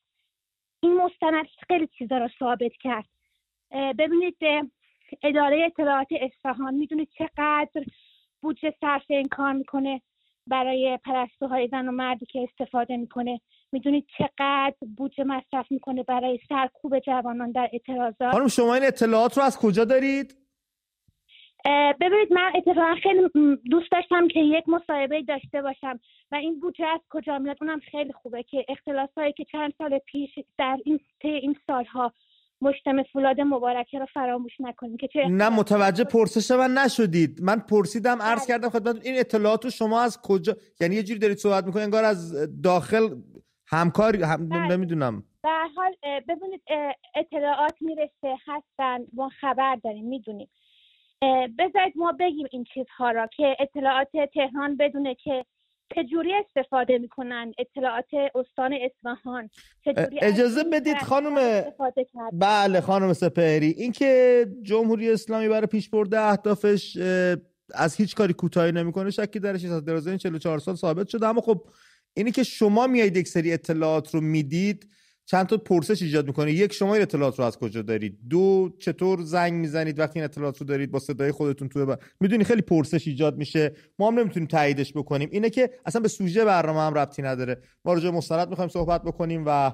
[0.82, 3.08] این مستند خیلی چیزا رو ثابت کرد.
[3.98, 4.36] ببینید
[5.22, 7.84] اداره اطلاعات اصفهان می‌دونید چقدر
[8.42, 10.02] بودجه صرف این کار می‌کنه
[10.46, 13.40] برای پرستوهای زن و مردی که استفاده می‌کنه.
[13.72, 19.44] می‌دونید چقدر بودجه مصرف می‌کنه برای سرکوب جوانان در اعتراضات؟ خانم شما این اطلاعات رو
[19.44, 20.39] از کجا دارید؟
[22.00, 23.20] ببینید من اتفاقا خیلی
[23.70, 26.00] دوست داشتم که یک مصاحبه داشته باشم
[26.32, 29.98] و این بودجه از کجا میاد؟ اونم خیلی خوبه که اختلاس هایی که چند سال
[29.98, 32.12] پیش در این این سالها
[32.62, 37.42] مجتمع فولاد مبارکه رو فراموش نکنیم که چه نه متوجه پرسش من نشدید.
[37.42, 38.48] من پرسیدم عرض بله.
[38.48, 42.04] کردم خدمت این اطلاعات رو شما از کجا یعنی یه جوری دارید صحبت می‌کنید انگار
[42.04, 43.08] از داخل
[43.66, 44.48] همکاری هم...
[44.48, 44.76] بله.
[44.76, 45.22] نمی‌دونم.
[45.44, 46.62] در حال ببینید
[47.14, 50.48] اطلاعات می‌رسه هستن ما خبر داریم می‌دونیم.
[51.58, 55.44] بذارید ما بگیم این چیزها را که اطلاعات تهران بدونه که
[55.94, 59.50] چجوری استفاده می‌کنن اطلاعات استان اصفهان
[60.22, 61.62] اجازه بدید خانم
[62.32, 63.66] بله خانم سپهری.
[63.66, 66.96] اینکه جمهوری اسلامی برای پیش برده اهدافش
[67.74, 69.10] از هیچ کاری کوتاهی نمی‌کنه.
[69.10, 71.26] شکی درش از درازه این 44 سال ثابت شده.
[71.26, 71.66] اما خب
[72.14, 74.86] اینی که شما میایید یک سری اطلاعات رو می‌دید
[75.30, 79.22] چند تا پرسش ایجاد می‌کنه یک شما این اطلاعات رو از کجا دارید؟ دو چطور
[79.22, 81.98] زنگ می‌زنید وقتی این اطلاعات رو دارید؟ با صدای خودتون تو با...
[82.20, 83.72] می‌دونی خیلی پرسش ایجاد میشه.
[83.98, 85.28] ما هم نمی‌تونیم تاییدش بکنیم.
[85.32, 87.62] اینه که اصلا به سوژه برنامه هم ربطی نداره.
[87.84, 89.72] ما راجع مستند می‌خوایم صحبت بکنیم و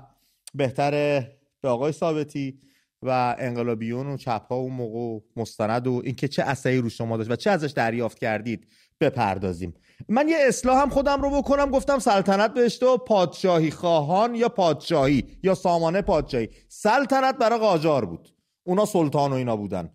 [0.54, 2.58] بهتره به آقای ثابتی
[3.02, 7.30] و انقلابیون و چپ ها و موقع مستند و اینکه چه اثری رو شما داشت
[7.30, 8.66] و چه ازش دریافت کردید.
[9.00, 9.74] بپردازیم.
[10.08, 15.38] من یه اصلاح هم خودم رو بکنم گفتم سلطنت بهشته و پادشاهی خواهان یا پادشاهی
[15.42, 16.48] یا سامانه پادشاهی.
[16.68, 18.28] سلطنت برای قاجار بود.
[18.64, 19.90] اونا سلطان و اینا بودن.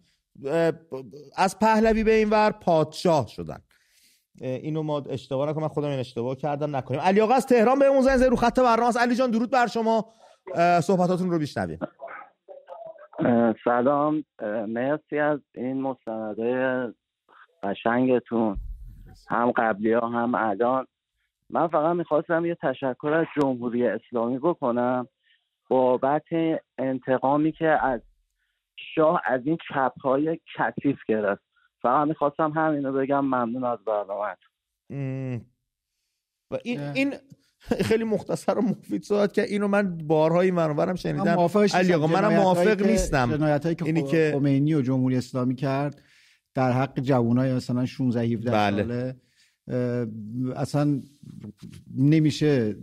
[1.36, 3.62] از پهلوی به این ور پادشاه شدن.
[4.42, 5.62] اینو ما اشتباه نکنم.
[5.62, 7.00] من خودم این اشتباه کردم نکنیم.
[7.00, 10.14] علی آقا از تهران به اون زنگ رو خط برنامه علی جان درود بر شما.
[10.84, 11.80] صحبتاتون رو بیشنویم
[13.64, 14.24] سلام.
[14.68, 16.94] مرسی از این مستنده
[17.64, 18.58] قشنگتون.
[19.30, 20.88] هم قبلی ها هم الان.
[21.50, 25.08] من فقط می‌خواستم یه تشکر از جمهوری اسلامی بکنم
[25.70, 26.24] بابت
[26.78, 28.02] انتقامی که از
[28.96, 31.42] شاه از این چپ های کثیف گرفت.
[31.82, 34.36] فقط می‌خواستم همینو بگم ممنون از برنامه
[36.52, 37.14] و این, این
[37.90, 41.38] خیلی مختصر و مفید صحبت که اینو من بارهای منورم شنیدم.
[41.74, 43.60] علی آقا منم موافق نیستم.
[43.60, 46.02] که اینی که خمینی و جمهوری اسلامی کرد
[46.54, 48.84] در حق جوانای مثلا 16 17 بله.
[48.84, 49.16] ساله
[50.56, 51.02] اصلا
[51.98, 52.76] نمیشه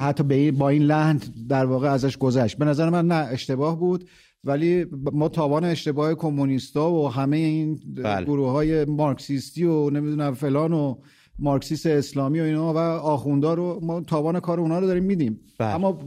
[0.00, 4.08] حتی با این لحن در واقع ازش گذشت به نظر من نه اشتباه بود
[4.44, 8.24] ولی ما تاوان اشتباه کمونیستا و همه این بله.
[8.24, 10.96] گروه های مارکسیستی و نمی‌دونم فلان و
[11.38, 15.74] مارکسیست اسلامی و اینا و آخوندا رو ما تاوان کار اونا رو داریم میدیم بله.
[15.74, 15.98] اما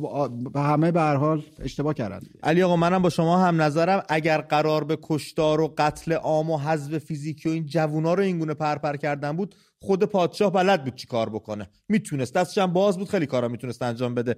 [0.55, 4.83] همه به هر حال اشتباه کردن علی آقا منم با شما هم نظرم اگر قرار
[4.83, 9.31] به کشتار و قتل عام و حذف فیزیکی و این جوونا رو اینگونه پرپر کردن
[9.31, 11.69] بود خود پادشاه بلد بود چی کار بکنه.
[11.89, 12.33] می‌تونست.
[12.33, 13.09] دستش هم باز بود.
[13.09, 14.35] خیلی کارا می‌تونست انجام بده.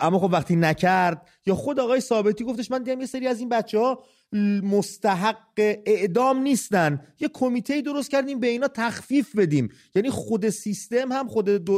[0.00, 3.48] اما خب وقتی نکرد یا خود آقای ثابتی گفتش من دیدم یه سری از این
[3.48, 4.04] بچه ها
[4.62, 5.36] مستحق
[5.86, 7.00] اعدام نیستن.
[7.20, 9.68] یه کمیته درست کردیم به اینا تخفیف بدیم.
[9.94, 11.70] یعنی خود سیستم هم خود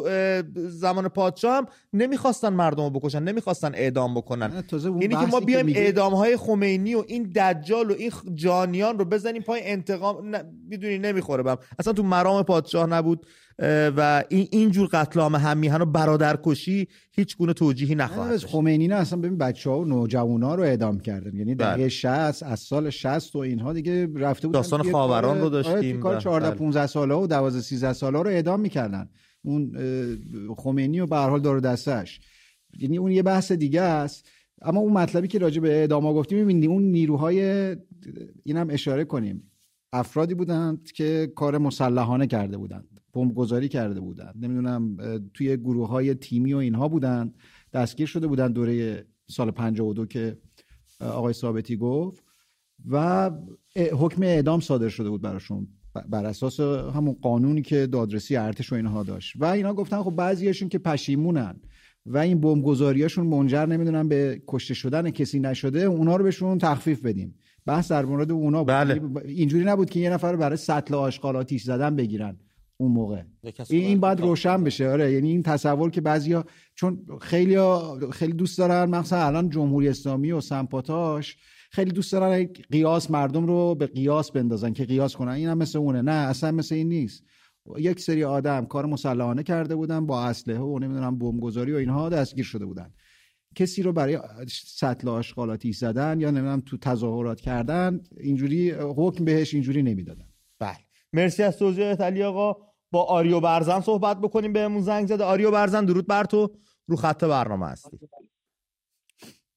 [0.57, 4.65] زمان پادشاه هم نمی‌خواستن مردم رو بکشن نمی‌خواستن اعدام بکنن.
[4.73, 9.43] یعنی که ما بیایم اعدام های خمینی و این دجال و این جانیان رو بزنیم
[9.43, 10.37] پای انتقام
[10.69, 11.59] می‌دونی نمی‌خوره بهم.
[11.79, 13.27] اصلا تو مرام پادشاه نبود
[13.97, 18.95] و این اینجور قتل عام هم میهن و برادرکشی هیچ گونه توجیهی نخواهد خمینی نه.
[18.95, 21.37] اصلا ببین بچه ها و نوجوانا رو اعدام کردن.
[21.37, 22.53] یعنی دهه 60 بله.
[22.53, 26.87] از سال 60 و اینها دیگه رفته بودن داستان خاوران رو داشتیم کار 14 15
[26.87, 29.09] ساله و 12 13 ساله رو اعدام می‌کردن.
[29.45, 29.73] اون
[30.57, 32.21] خمینی و به هر حال دور دستش.
[32.79, 34.29] یعنی اون یه بحث دیگه است.
[34.63, 37.77] اما اون مطلبی که راجع به اعدام گفتیم می‌بینیم اون نیروهای
[38.45, 39.51] اینم اشاره کنیم.
[39.99, 44.35] افرادی بودند که کار مسلحانه کرده بودند بمب گذاری کرده بودند.
[44.41, 44.97] نمی‌دونم
[45.35, 47.35] توی گروه های تیمی و اینها بودند
[47.73, 50.39] دستگیر شده بودند دوره سال 52 که
[51.01, 52.25] آقای ثابتی گفت
[52.91, 53.31] و
[53.77, 55.69] حکم اعدام صادر شده بود براشون
[56.09, 59.35] بر اساس همون قانونی که دادرسی ارتش و اینها داشت.
[59.37, 61.61] و اینا گفتن خب بعضیاشون که پشیمونن
[62.07, 67.35] و این بمبگذاریاشون منجر نمی‌دونن به کشته شدن کسی نشده اونا رو بهشون تخفیف بدیم.
[67.67, 68.69] بحث در مورد اونا بود.
[68.69, 69.01] بله.
[69.25, 72.37] اینجوری نبود که یه نفر رو برای سطل آشغالاتیش زدن بگیرن
[72.77, 73.23] اون موقع.
[73.43, 74.89] این, این باید روشن بشه.
[74.89, 77.59] آره یعنی این تصور که بعضیا چون خیلی
[78.13, 81.37] خیلی دوست دارن مثلا الان جمهوری اسلامی و سمپاتاش
[81.71, 85.33] خیلی دوست دارن قیاس مردم رو به قیاس بندازن که قیاس کنن.
[85.33, 86.03] این هم مثل اونه.
[86.03, 87.25] نه اصلا مثل این نیست.
[87.79, 92.45] یک سری آدم کار مسلحانه کرده بودن با اسلحه و نمی‌دونم بمبگذاری و اینها دستگیر
[92.45, 92.91] شده بودن.
[93.57, 99.83] کسی رو برای سطل آشغالاتی زدن یا نمی‌دونم تو تظاهرات کردن اینجوری حکم بهش اینجوری
[99.83, 100.29] نمی‌دادن.
[100.59, 100.77] بله.
[101.13, 102.67] مرسی از توضیحات علی آقا.
[102.93, 104.53] با آریو برزن صحبت بکنیم.
[104.53, 105.25] بهمون زنگ زده.
[105.25, 106.59] آریو برزن درود بر تو.
[106.89, 107.99] رو خط برنامه هستی.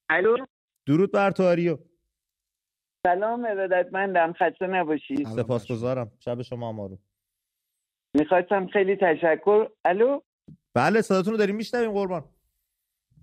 [0.10, 0.46] الو؟
[0.88, 1.78] درود بر تو آریو.
[3.08, 6.12] سلام ارادتمندم خسته نباشید سپاسگزارم.
[6.20, 7.00] شب شما آمارو.
[8.14, 9.68] می‌خواستم خیلی تشکر.
[9.86, 10.20] الو؟
[10.74, 12.24] بله صداتون رو داریم میشنویم قربان.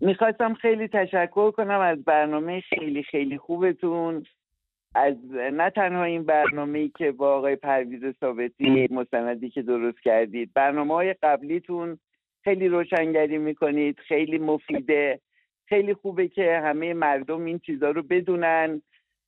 [0.00, 4.24] می‌خواستم خیلی تشکر کنم از برنامه خیلی خیلی خوبتون.
[4.94, 10.94] از نه تنها این برنامه که با آقای پرویز ثابتی مستندی که درست کردید برنامه
[10.94, 11.98] های قبلیتون
[12.44, 15.20] خیلی روشنگری می‌کنید خیلی مفیده
[15.66, 18.82] خیلی خوبه که همه مردم این چیزها رو بدونن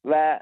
[0.04, 0.40] و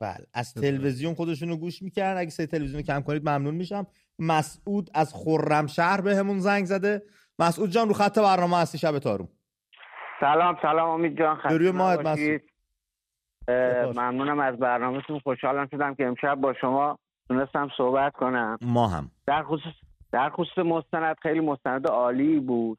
[0.00, 2.20] بله از تلویزیون خودشونو گوش می‌کردن.
[2.20, 3.86] اگه سه تلویزیون کم کنید ممنون میشم.
[4.18, 7.02] مسعود از خرمشهر به همون زنگ زده.
[7.38, 9.28] مسعود جان رو خط برنامه هستی؟ شب تارو.
[10.20, 11.36] سلام سلام امید جان.
[11.36, 12.42] خیلی مسعود.
[13.96, 15.18] ممنونم از برنامهتون.
[15.20, 18.58] خوشحالم شدم که امشب با شما تونستم صحبت کنم.
[18.62, 19.10] ما هم.
[19.26, 19.72] در خصوص
[20.12, 22.78] در خصوص مستند خیلی مستند عالی بود.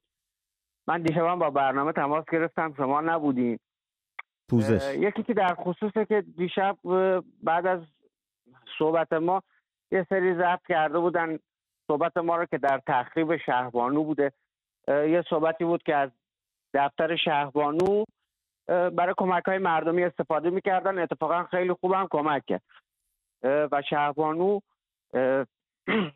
[0.87, 2.73] من دیشبم با برنامه تماس گرفتم.
[2.77, 3.59] شما نبودین.
[4.49, 4.95] پوزش.
[4.95, 6.77] یکی که در خصوصه که دیشب
[7.43, 7.79] بعد از
[8.79, 9.43] صحبت ما
[9.91, 11.39] یه سری ضبط کرده بودن.
[11.87, 14.31] صحبت ما رو که در تخریب شهربانو بوده.
[14.87, 16.09] یه صحبتی بود که از
[16.73, 18.03] دفتر شهربانو
[18.67, 20.99] برای کمک های مردمی استفاده می‌کردن.
[20.99, 22.61] اتفاقا خیلی خوبم کمک کرد
[23.43, 24.59] و شهربانو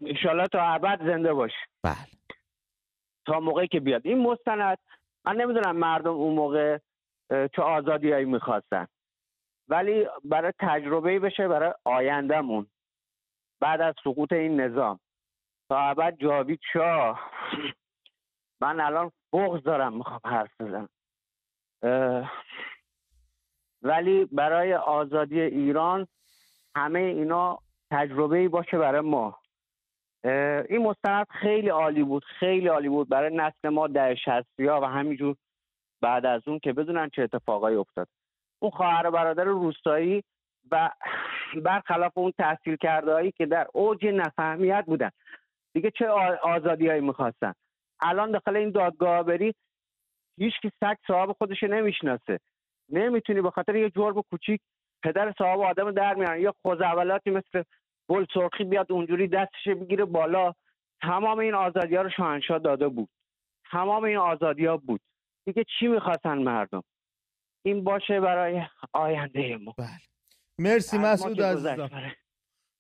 [0.02, 1.56] انشالله تا ابد زنده باشه.
[1.84, 1.96] بله.
[3.26, 4.02] تا موقعی که بیاد.
[4.06, 4.78] این مستند
[5.26, 6.78] من نمی‌دونم مردم اون موقع
[7.30, 8.88] چه آزادیایی می‌خواستن.
[9.70, 12.68] ولی برای تجربه بشه برای آیندهمون.
[13.64, 15.00] بعد از سقوط این نظام.
[15.70, 17.32] تا ابد جاوید شاه
[18.62, 20.90] من الان بغض دارم می‌خوام حرف بزنم.
[23.82, 26.08] ولی برای آزادی ایران
[26.76, 27.60] همه اینا
[27.92, 29.40] تجربه باشه برای ما.
[30.70, 34.86] این مستند خیلی عالی بود خیلی عالی بود برای نسل ما در شستی ها و
[34.86, 35.36] همینجور
[36.02, 38.08] بعد از اون که بدونن چه اتفاقایی افتاد.
[38.60, 40.24] اون خواهر برادر روستایی
[40.72, 40.90] و
[41.62, 45.10] برخلاف اون تحصیل کرده هایی که در اوج نفهمیت بودن.
[45.74, 46.08] دیگه چه
[46.44, 47.54] آزادی هایی می‌خواستن؟
[48.00, 49.54] الان داخل این دادگاه بری
[50.38, 52.40] هیچ کی سگ صاحب خودش نمی‌شناسه.
[52.90, 54.62] نمی‌تونی به خاطر یه جرم کوچیک
[55.04, 56.42] پدر صاحب آدم در میارن.
[56.42, 57.64] یا خوزعبلاتی مثل
[58.10, 60.54] بل سرخی بیاد اونجوری دستش بگیره بالا.
[61.02, 63.10] تمام این آزادی ها رو شاهنشاه داده بود.
[63.72, 65.02] تمام این آزادی ها بود.
[65.46, 66.84] دیگه چی می‌خواستن مردم؟
[67.66, 68.62] این باشه برای
[68.94, 69.74] آینده ما.
[69.78, 70.13] بله.
[70.64, 71.90] مرسی مسعود عزیزم.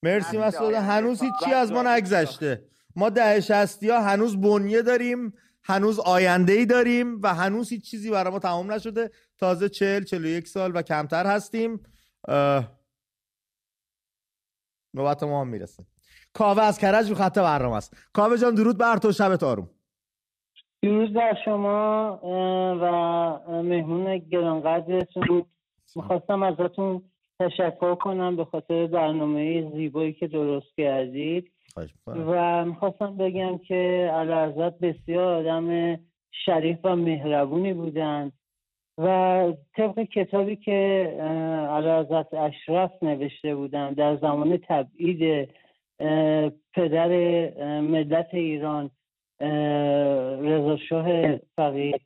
[0.04, 0.74] مرسی مسعود.
[0.74, 2.65] هنوز هیچی از ما نگذشته.
[2.96, 8.12] ما ده شستی ها هنوز بنیه داریم هنوز آینده ای داریم و هنوز هیچ چیزی
[8.12, 9.12] برای ما تمام نشده.
[9.38, 11.84] تازه چل چل یک سال و کمتر هستیم.
[14.93, 15.86] نوبت ما هم می‌رسه.
[16.34, 17.98] کاوه از کرج رو خط برنامه است.
[18.13, 19.12] کاوه جان درود بر تو.
[19.12, 19.69] شبت آروم
[20.82, 22.19] درود بر شما
[22.82, 22.86] و
[23.63, 25.46] مهمون گرانقدرتون.
[25.96, 31.52] می‌خواستم ازتون تشکر کنم به خاطر برنامه زیبایی که درست کردید.
[32.15, 36.00] و می‌خواستم بگم که علازت بسیار آدم
[36.46, 38.34] شریف و مهربونی بودند
[38.98, 41.10] و طبق کتابی که
[41.69, 45.50] علازت اشرف نوشته بودن در زمان تبعید
[46.74, 47.10] پدر
[47.82, 48.89] ملت ایران
[50.41, 52.02] رضا شاه فقید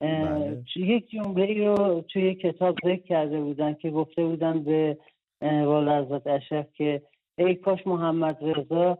[0.00, 0.62] بله.
[0.76, 4.98] یک جمله رو توی کتاب ذکر کرده بودن که گفته بودن به
[5.42, 7.02] والا اشرف که
[7.38, 8.98] ای کاش محمد رضا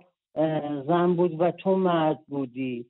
[0.87, 2.87] زن بود و تو مرد بودی.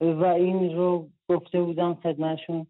[0.00, 2.66] و این رو گفته بودم خدمتشون.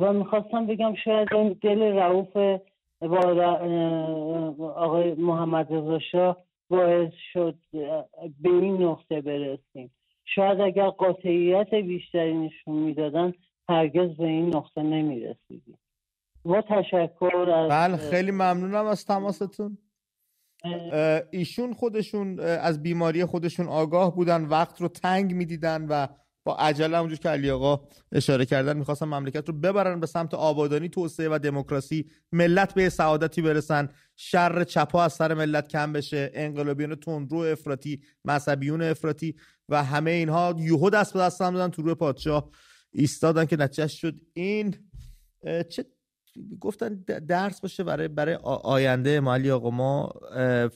[0.00, 2.60] و می‌خواستم بگم شاید این دل رعوف
[4.60, 6.36] آقای محمد رضا شاه
[6.70, 7.54] باعث شد
[8.40, 9.90] به این نقطه برسیم.
[10.24, 13.32] شاید اگر قاطعیت بیشتری نشون می‌دادن
[13.68, 15.78] هرگز به این نقطه نمی‌رسیدیم.
[16.44, 19.78] با تشکر از بله خیلی ممنونم از تماستون.
[21.30, 26.06] ایشون خودشون از بیماری خودشون آگاه بودن وقت رو تنگ می‌دیدن و
[26.44, 27.80] با عجله همونجور که علی آقا
[28.12, 32.10] اشاره کردن می‌خواستن مملکت رو ببرن به سمت آبادانی توسعه و دموکراسی.
[32.32, 33.88] ملت به سعادتی برسن.
[34.16, 36.30] شر چپا از سر ملت کم بشه.
[36.34, 39.34] انقلابیون تندرو افراطی مذهبیون افراطی
[39.68, 42.50] و همه اینها یوهو دست به دست هم دادن تو روی پادشاه.
[42.92, 44.20] ایستادن که نتیجه شد.
[44.34, 44.74] این
[45.68, 45.84] چه
[46.60, 46.94] گفتن
[47.28, 50.12] درس باشه برای برای آینده مالی آقا ما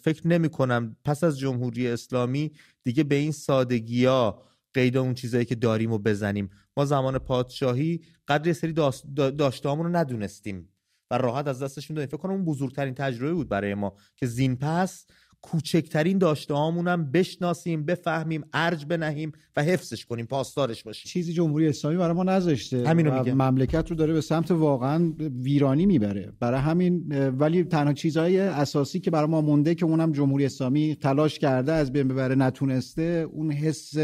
[0.02, 2.52] فکر نمی کنم پس از جمهوری اسلامی
[2.82, 4.42] دیگه به این سادگی ها
[4.74, 6.50] قید اون چیزایی که داریم و بزنیم.
[6.76, 8.72] ما زمان پادشاهی قدر سری
[9.12, 10.68] داشته رو ندونستیم
[11.10, 12.08] و راحت از دستشون دادیم.
[12.08, 15.06] فکر کنم اون بزرگترین تجربه بود برای ما که زین پس
[15.50, 21.10] کوچکترین داشته هامونم بشناسیم بفهمیم ارج بنهیم و حفظش کنیم پاسدارش باشیم.
[21.10, 23.34] چیزی جمهوری اسلامی برای ما نذاشته همینو میگم.
[23.34, 26.32] مملکت رو داره به سمت واقعا ویرانی می‌بره.
[26.40, 31.38] برای همین ولی تنها چیزهای اساسی که برای ما مونده که اونم جمهوری اسلامی تلاش
[31.38, 33.94] کرده از بین ببره نتونسته اون حس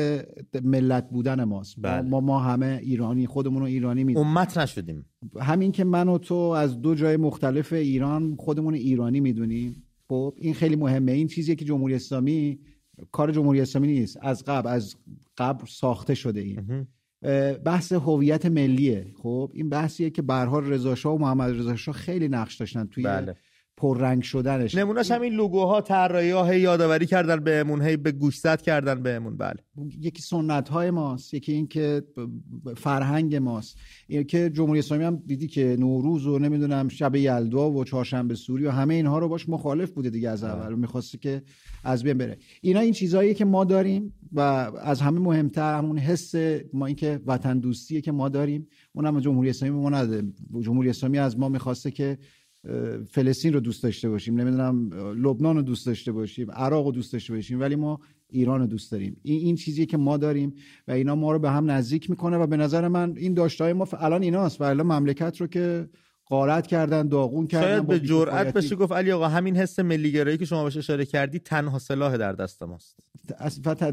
[0.62, 1.74] ملت بودن ماست.
[1.78, 2.02] بله.
[2.02, 5.06] ما ما همه ایرانی خودمون رو ایرانی می‌دونیم امت نشدیم.
[5.40, 9.82] همین که من و تو از دو جای مختلف ایران خودمون ایرانی می‌دونیم.
[10.12, 11.12] خب این خیلی مهمه.
[11.12, 12.60] این چیزیه که جمهوری اسلامی
[13.12, 14.18] کار جمهوری اسلامی نیست.
[14.20, 14.96] از قبل از
[15.38, 16.86] قبل ساخته شده این.
[17.64, 19.12] بحث هویت ملیه.
[19.22, 23.36] خب این بحثیه که حال رضا و محمد رضا خیلی نقش داشتن توی بله.
[23.82, 24.74] پررنگ شدنش.
[24.74, 29.36] نمونهش همین لوگوها طراحی ها یادآوری کردن بهمون هی به گوشزد کردن بهمون.
[29.36, 29.56] بله.
[30.00, 32.02] یکی سنت های ماست یکی این که
[32.76, 33.76] فرهنگ ماست.
[34.06, 38.64] این که جمهوری اسلامی هم دیدی که نوروز و نمی‌دونم شب یلدا و چهارشنبه سوری
[38.64, 40.66] و همه اینها رو باش مخالف بوده دیگه از اول.
[40.66, 40.76] بله.
[40.76, 41.42] می‌خواسته که
[41.84, 42.38] از بین بره.
[42.60, 44.40] اینا این چیزهایی که ما داریم و
[44.82, 46.34] از همه مهمتر همون حس
[46.72, 48.66] ما اینکه وطن دوستیه که ما داریم.
[48.92, 50.22] اونم جمهوری اسلامی ما نداره.
[50.60, 52.18] جمهوری اسلامی از ما می‌خواسته که
[53.10, 54.92] فلسطین رو دوست داشته باشیم نمی‌دونم
[55.26, 58.92] لبنان رو دوست داشته باشیم عراق رو دوست داشته باشیم ولی ما ایران رو دوست
[58.92, 59.16] داریم.
[59.22, 60.54] این این چیزی که ما داریم
[60.88, 63.88] و اینا ما رو به هم نزدیک می‌کنه و به نظر من این داشتهای ما
[63.92, 65.88] الان ایناست و الان مملکت رو که
[66.26, 70.44] قارت کردن داغون کردن شاید به جرأت بشه گفت علی آقا همین حس ملیگرایی که
[70.44, 73.00] شما بهش اشاره کردی تنها سلاح در دست ماست.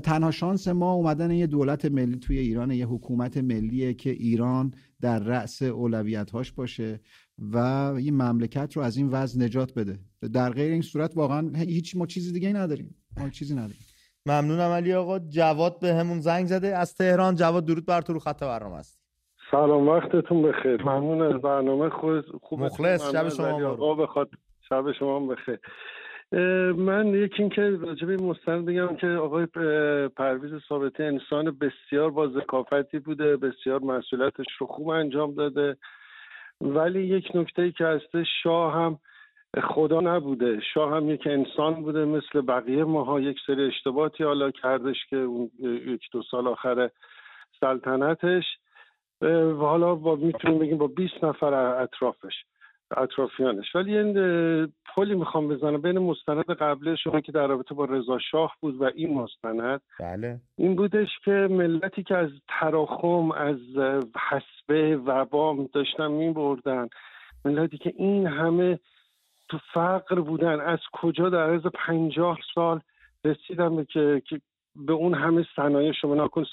[0.04, 5.20] تنها شانس ما اومدن یه دولت ملی توی ایران یه حکومت ملیه که ایران در
[5.20, 7.00] رأس اولویت هاش باشه.
[7.42, 7.58] و
[7.98, 10.00] این مملکت رو از این وضع نجات بده.
[10.34, 12.96] در غیر این صورت واقعا هیچ ما چیزی دیگه نداریم.
[13.18, 13.86] ما چیزی نداریم.
[14.26, 15.20] ممنونم علی آقا.
[15.20, 16.78] جواد به همون زنگ زده.
[16.78, 17.36] از تهران.
[17.36, 19.00] جواد درود بر تو رو خط برنامه است.
[19.52, 19.88] سلام.
[19.88, 20.84] وقتتون بخیر.
[20.84, 23.12] ممنون از برنامه خوب خوب مخلص.
[23.12, 23.96] شب شما آقا.
[23.96, 24.30] بخواد
[24.70, 25.60] شب شما بخیر.
[26.72, 29.46] من یکی اینکه راجب این مستند بگم که آقای
[30.18, 33.38] پرویز ثابتی انسان بسیار با ذکافتی بوده.
[33.38, 35.78] بسیار مسئولیتش رو خوب انجام داده.
[36.62, 39.00] ولی یک نکته که هسته شاه هم
[39.64, 45.06] خدا نبوده شاه هم یک انسان بوده مثل بقیه ماها یک سری اشتباهاتی حالا کردش
[45.10, 45.52] که اون
[45.88, 46.90] یک دو سال آخر
[47.60, 48.44] سلطنتش
[49.22, 52.34] و حالا با می‌تونیم بگیم با 20 نفر اطرافش.
[52.98, 53.76] اطرافیانش.
[53.76, 54.14] ولی این
[54.96, 58.84] پلی می‌خوام بزنم بین مستند قبل شما که در رابطه با رضا شاه بود و
[58.96, 59.82] این مستند.
[60.00, 60.40] بله.
[60.56, 63.58] این بودش که ملتی که از تراخم از
[64.30, 66.88] حسبه وبام داشتن میبردن.
[67.46, 68.80] ملتی که این همه
[69.50, 70.60] تو فقر بودن.
[70.60, 72.80] از کجا در عرض پنجاه سال
[73.26, 74.42] رسیدن به که, که
[74.76, 75.92] به اون همه صنایع.
[75.92, 76.46] شما نکن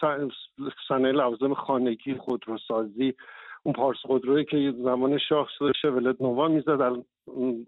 [0.88, 3.14] صنایع لوازم خانگی خودروسازی
[3.66, 5.48] اون پارس خودرویی که زمان شاه
[5.84, 7.04] ولد نووا می‌زد.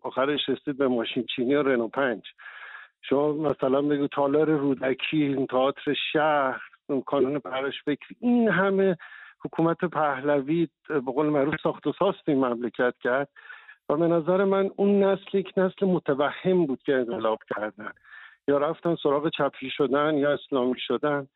[0.03, 2.23] آخرش رسید به ماشین چینی و رنو پنج.
[3.03, 6.61] شما مثلا بگو تالار رودکی تئاتر شهر
[7.07, 8.97] کانون پرش فکر این همه
[9.45, 13.29] حکومت پهلوی به قول معروف ساخت و ساست این مملکت کرد
[13.89, 17.93] و به نظر من اون نسل یک نسل متوهم بود که انقلاب کردن.
[18.49, 21.29] یا رفتن سراغ چپی شدن یا اسلامی شدن.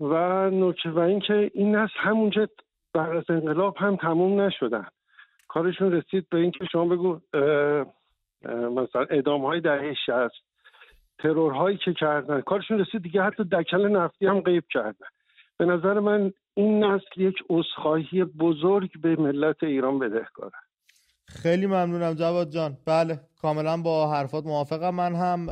[0.00, 0.14] و
[0.50, 2.48] نکته و اینکه این نسل همونجا
[2.94, 4.86] بعد از انقلاب هم تموم نشدن.
[5.48, 7.20] کارشون رسید به اینکه شما بگو
[8.44, 10.44] مثلا اعدام های دهه شست
[11.18, 15.06] ترورهایی که کردن کارشون رسید دیگه حتی دکل نفتی هم غیب کردن.
[15.58, 20.56] به نظر من این نسل یک عذرخواهی بزرگ به ملت ایران بدهکاره.
[21.28, 22.76] خیلی ممنونم جواد جان.
[22.86, 24.94] بله کاملا با حرفات موافقم.
[24.94, 25.46] من هم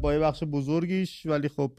[0.00, 1.70] با یه بخش بزرگیش ولی خب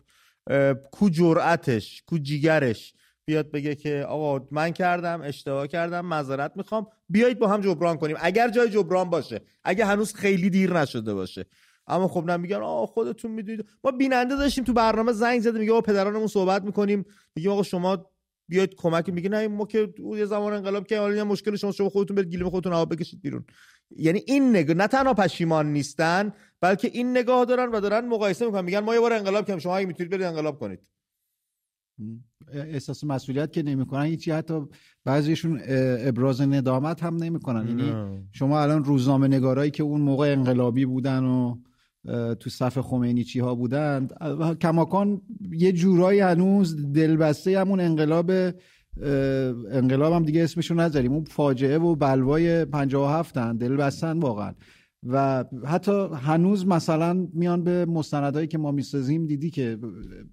[0.92, 2.94] کو جرأتش کو جیگرش
[3.26, 6.88] بیاد بگه که آقا من کردم اشتباه کردم معذرت می‌خوام.
[7.10, 8.18] بیایید با هم جبران کنیم.
[8.20, 11.46] اگر جای جبران باشه اگه هنوز خیلی دیر نشده باشه.
[11.88, 13.66] اما خب نه میگن آقا خودتون می‌دونید.
[13.84, 17.06] ما بیننده داشتیم تو برنامه زنگ زده میگه آقا پدرانمون صحبت می‌کنیم.
[17.36, 18.12] میگه آقا شما
[18.48, 22.16] بیاید کمک میگه نه ما که یه زمان انقلاب که حالا مشکل شما شما خودتون
[22.16, 23.46] برید گلیم خودتون آب بکشید بیرون.
[23.96, 28.66] یعنی این نگاه نه تنها پشیمان نیستن بلکه این نگاه دارن و دارن مقایسه می‌کنن.
[28.66, 30.90] میگن ما یه بار انقلاب کردیم شما اگه می‌تونید برید انقلاب کنید.
[32.54, 34.62] احساس مسئولیت که نمی‌کنن هیچی حتی
[35.06, 35.62] بعضیشون
[36.00, 37.68] ابراز ندامت هم نمی‌کنن.
[37.68, 37.94] یعنی
[38.32, 41.56] شما الان روزنامه نگارایی که اون موقع انقلابی بودن و
[42.40, 44.08] تو صف خمینی چی ها بودن
[44.62, 45.22] کماکان
[45.52, 48.32] یه جورایی هنوز دلبسته همون انقلاب
[49.72, 51.14] انقلاب هم دیگه اسمشو نذاریم.
[51.14, 54.54] اون فاجعه و بلوای 57 هن دلبستن واقعا.
[55.06, 59.78] و حتی هنوز مثلا میان به مستندهایی که ما می‌سازیم دیدی که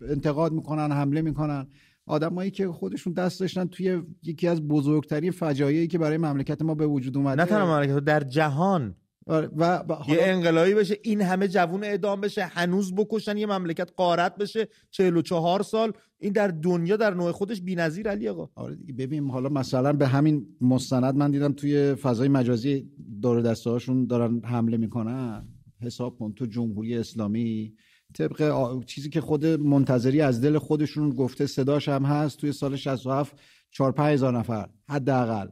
[0.09, 1.67] انتقاد می‌کنن حمله می‌کنن.
[2.07, 6.87] آدمایی که خودشون دست داشتن توی یکی از بزرگترین فجایعی که برای مملکت ما به
[6.87, 7.43] وجود اومده.
[7.43, 8.95] نه تنها مملکت در جهان
[9.27, 14.37] آره و یه انقلابی بشه این همه جوون اعدام بشه هنوز بکشن یه مملکت قارت
[14.37, 18.49] بشه 44 سال این در دنیا در نوع خودش بی‌نظیر علی آقا.
[18.55, 22.91] آره دیگه ببین حالا مثلا به همین مستند من دیدم توی فضای مجازی
[23.23, 25.49] دور دسته هاشون دارن حمله می‌کنن.
[25.81, 27.75] حساب کن تو جمهوری اسلامی
[28.15, 33.37] طبق چیزی که خود منتظری از دل خودشون گفته صداش هم هست توی سال 67
[33.71, 35.49] 4 هزار نفر حداقل.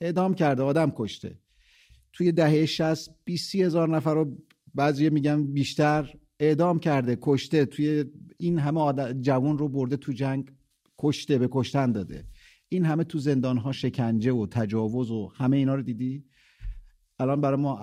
[0.00, 1.38] اعدام کرده آدم کشته.
[2.14, 4.36] توی دهه 60 20 هزار نفر رو
[4.74, 6.10] بعضی میگن بیشتر
[6.40, 7.64] اعدام کرده کشته.
[7.64, 8.04] توی
[8.38, 10.50] این همه جوان رو برده تو جنگ
[10.98, 12.24] کشته به کشتن داده.
[12.68, 16.24] این همه تو زندان ها شکنجه و تجاوز و همه اینا رو دیدی؟
[17.18, 17.76] الان برای ما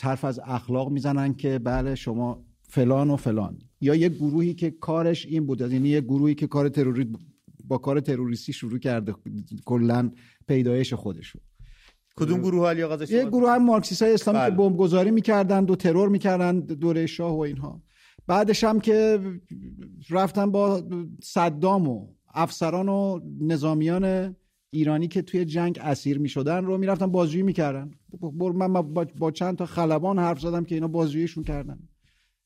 [0.00, 3.58] حرف از اخلاق می‌زنن که بله شما فلان و فلان.
[3.80, 7.12] یا یه گروهی که کارش این بود یعنی یه گروهی که کار تروری
[7.64, 9.14] با کار تروریستی شروع کرده
[9.64, 10.10] کلا
[10.48, 11.38] پیدایش خودشو.
[12.20, 14.50] کدوم گروه علی آقا یه گروه هم مارکسیست های اسلامی بله.
[14.50, 17.82] که بمب گذاری می‌کردن و ترور می‌کردن دوره شاه و اینها.
[18.26, 19.20] بعدش هم که
[20.10, 20.82] رفتن با
[21.22, 24.36] صدام و افسران و نظامیان
[24.70, 27.90] ایرانی که توی جنگ اسیر می‌شدن رو می‌رفتن بازجویی می‌کردن.
[28.54, 28.72] من
[29.18, 31.78] با چند تا خلبان حرف زدم که اینا بازجوییشون کردن.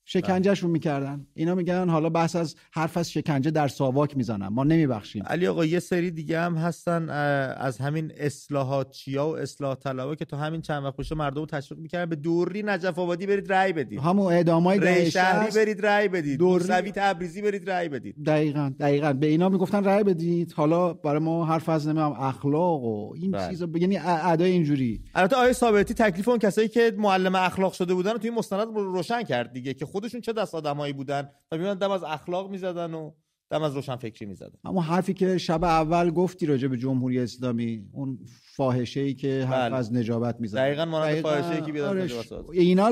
[0.05, 1.27] شکنجهشون می‌کردن.
[1.33, 4.47] اینا میگن حالا بحث از حرف از شکنجه در ساواک می‌زنن.
[4.47, 5.23] ما نمیبخشیم.
[5.23, 10.25] علی آقا یه سری دیگه هم هستن از همین اصلاحات چیا و اصلاح طلبا که
[10.25, 13.73] تو همین چند وقت پیش مردم رو تشویق می‌کردن به دوری نجف آبادی برید رأی
[13.73, 13.99] بدید.
[13.99, 16.39] همون اعدامای شهری برید رأی بدید.
[16.39, 18.25] دوری تبریزی برید رأی بدید.
[18.25, 19.13] دقیقاً دقیقاً.
[19.13, 20.53] به اینا می‌گفتن رأی بدید.
[20.53, 23.49] حالا برای ما حرف از نمیام اخلاق و این بله.
[23.49, 23.67] چیزا.
[23.75, 25.01] یعنی ادای اینجوری.
[25.15, 29.23] البته آیه ثابتی تکلیف اون کسایی که معلم اخلاق شده بودن تو این مستند روشن
[29.23, 33.11] کرد دیگه که خودشون چه دست آدمایی بودن و میان دم از اخلاق می‌زدن و
[33.49, 34.57] دم از روشن فکری می‌زدن.
[34.63, 38.19] اما حرفی که شب اول گفتی راجع به جمهوری اسلامی اون
[38.55, 39.75] فاحشه ای که حرف بله.
[39.75, 40.57] از نجابت می‌زد.
[40.57, 42.09] دقیقاً مانند فاحشه ای که بیاد آره
[42.51, 42.91] اینا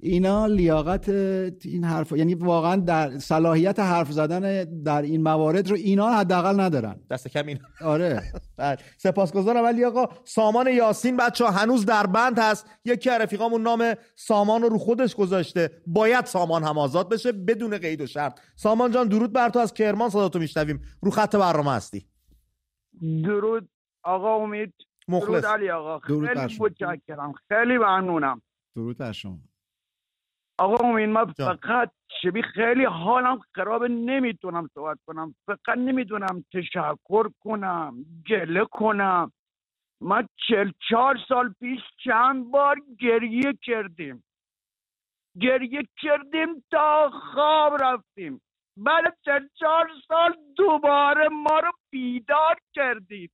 [0.00, 1.08] اینا لیاقت
[1.64, 7.00] این حرف یعنی واقعا در صلاحیت حرف زدن در این موارد رو اینا حداقل ندارن.
[7.10, 8.22] دست کم این آره.
[8.56, 8.76] بله.
[8.98, 9.64] سپاسگزارم.
[9.64, 12.70] ولی آقا سامان یاسین بچه هنوز در بند هست.
[12.84, 15.70] یکی از رفیقامون نام سامان رو رو خودش گذاشته.
[15.86, 18.40] باید سامان هم آزاد بشه بدون قید و شرط.
[18.56, 19.58] سامان جان درود بر تو.
[19.58, 20.80] از کرمان صداتو میشنویم.
[21.02, 22.06] رو خط برنامه هستی.
[23.24, 23.68] درود
[24.02, 24.74] آقا امید.
[25.08, 25.28] مخلص.
[25.28, 25.98] درود علی آقا.
[25.98, 27.32] خیلی متشکرم.
[27.48, 28.42] خیلی ممنونم.
[28.76, 29.38] درود بر شما.
[30.58, 31.90] آقا امین من فقط
[32.22, 35.34] شبی خیلی حالم خراب نمی‌تونم صحبت کنم.
[35.46, 39.32] فقط نمی‌دونم تشکر کنم گله کنم.
[40.00, 44.24] ما چل چهار سال پیش چند بار گریه کردیم.
[45.40, 48.40] گریه کردیم تا خواب رفتیم.
[48.76, 53.30] بعد چل چهار سال دوباره ما رو بیدار کردید.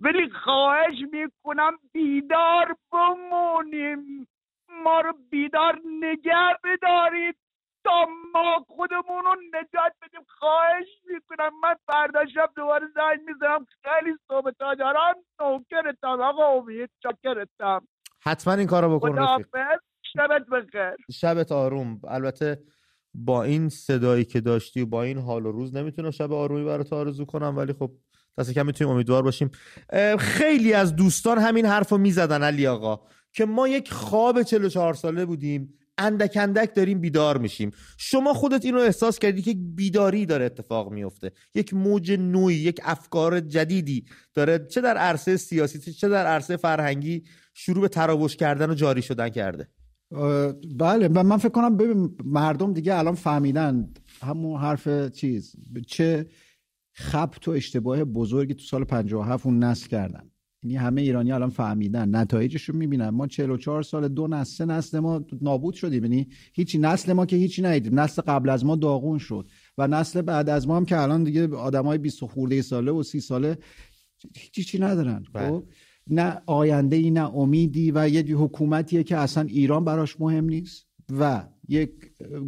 [0.00, 4.28] ولی خواهش می‌کنم بیدار بمونیم.
[4.84, 7.36] ما رو بیدار نگه بدارید
[7.84, 10.20] تا ما خودمون رو نجات بدیم.
[10.38, 13.66] خواهش می‌کنم من فردا شب دوباره زنگ می‌زنم.
[13.82, 17.88] خیلی صبح تا دارم نوکرتم آقا امید چاکرتم
[18.22, 19.26] حتما این کارو بکن
[20.12, 20.96] شبت بخیر.
[21.12, 22.00] شبت آروم.
[22.08, 22.62] البته
[23.14, 26.92] با این صدایی که داشتی و با این حال و روز نمی‌تونم شب آرومی برات
[26.92, 27.90] آرزو کنم ولی خب
[28.38, 29.50] دست کم می‌تونیم امیدوار باشیم.
[30.18, 33.00] خیلی از دوستان همین حرف رو می‌زدن علی آقا.
[33.32, 37.70] که ما یک خواب 44 ساله بودیم اندک اندک داریم بیدار میشیم.
[37.96, 41.32] شما خودت اینو احساس کردی که بیداری داره اتفاق میفته.
[41.54, 44.04] یک موج نوعی یک افکار جدیدی
[44.34, 44.66] داره.
[44.70, 47.24] چه در عرصه سیاسی چه در عرصه فرهنگی
[47.54, 49.68] شروع به تراوش کردن و جاری شدن کرده؟
[50.78, 55.56] بله من فکر کنم ببین مردم دیگه الان فهمیدن همون حرف چیز
[55.86, 56.26] چه
[56.92, 60.29] خبت و اشتباه بزرگی تو سال 57 اون نسل کردن.
[60.62, 62.16] یعنی همه ایرانی الان فهمیدن.
[62.16, 63.08] نتایجش رو می‌بینن.
[63.08, 66.04] ما 44 سال دو نسل سه نسل ما نابود شدیم.
[66.04, 68.00] یعنی هیچی نسل ما که هیچی ندیدیم.
[68.00, 69.48] نسل قبل از ما داغون شد.
[69.78, 73.20] و نسل بعد از ما هم که الان دیگه آدمای 20 خورده ساله و 30
[73.20, 73.58] ساله
[74.36, 75.24] هیچی چی ندارن.
[75.32, 75.48] بله.
[75.48, 75.64] خب؟
[76.06, 80.86] نه آینده ای نه امیدی و یه حکومتیه که اصلا ایران براش مهم نیست.
[81.18, 81.90] و یک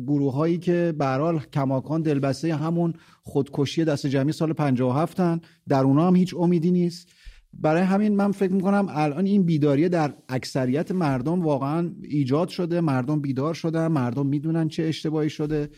[0.07, 6.07] گروه هایی که برال کماکان دلبسته همون خودکشی دست جمعی سال 57 هن در اونا
[6.07, 7.09] هم هیچ امیدی نیست.
[7.55, 12.81] برای همین من فکر می‌کنم الان این بیداریه در اکثریت مردم واقعا ایجاد شده.
[12.81, 13.87] مردم بیدار شدن.
[13.89, 15.71] مردم می‌دونن چه اشتباهی شده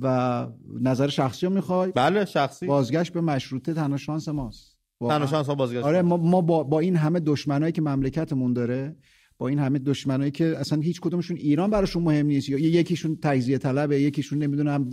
[0.00, 0.46] و
[0.80, 1.92] نظر شخصی رو می‌خوای.
[1.92, 2.66] بله شخصی.
[2.66, 4.78] بازگشت به مشروطه تنها شانس ماست.
[5.00, 8.96] تنها شانس بازگشت آره ما, ما با, با این همه دشمنایی که مملکتمون داره
[9.38, 13.58] با این همه دشمنایی که اصلا هیچ کدومشون ایران براشون مهم نیست یا یکیشون تجزیه
[13.58, 14.90] طلبه یکیشون نمی‌دونم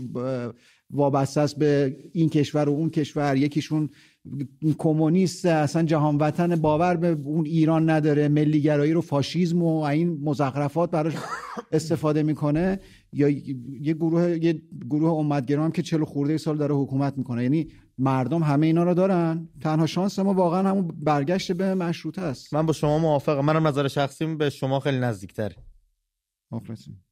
[0.90, 3.38] وابسته است به این کشور و اون کشور.
[3.38, 3.90] یکیشون
[4.78, 8.28] کمونیست اصلا جهان وطن باور به اون ایران نداره.
[8.28, 11.14] ملیگرایی رو فاشیزم و این مزخرفات براش
[11.72, 12.80] استفاده می‌کنه.
[13.14, 17.44] یا یه گروه یه گروه امتگرا هم که 40 خورده سال داره حکومت می‌کنه.
[17.44, 17.68] یعنی
[17.98, 19.50] مردم همه اینا رو دارن.
[19.62, 22.54] تنها شانس ما واقعا همون برگشت به مشروطه است.
[22.54, 23.46] من با شما موافقم.
[23.46, 25.56] منم نظر شخصیم به شما خیلی نزدیکتره
[26.52, 27.06] مخلصیم.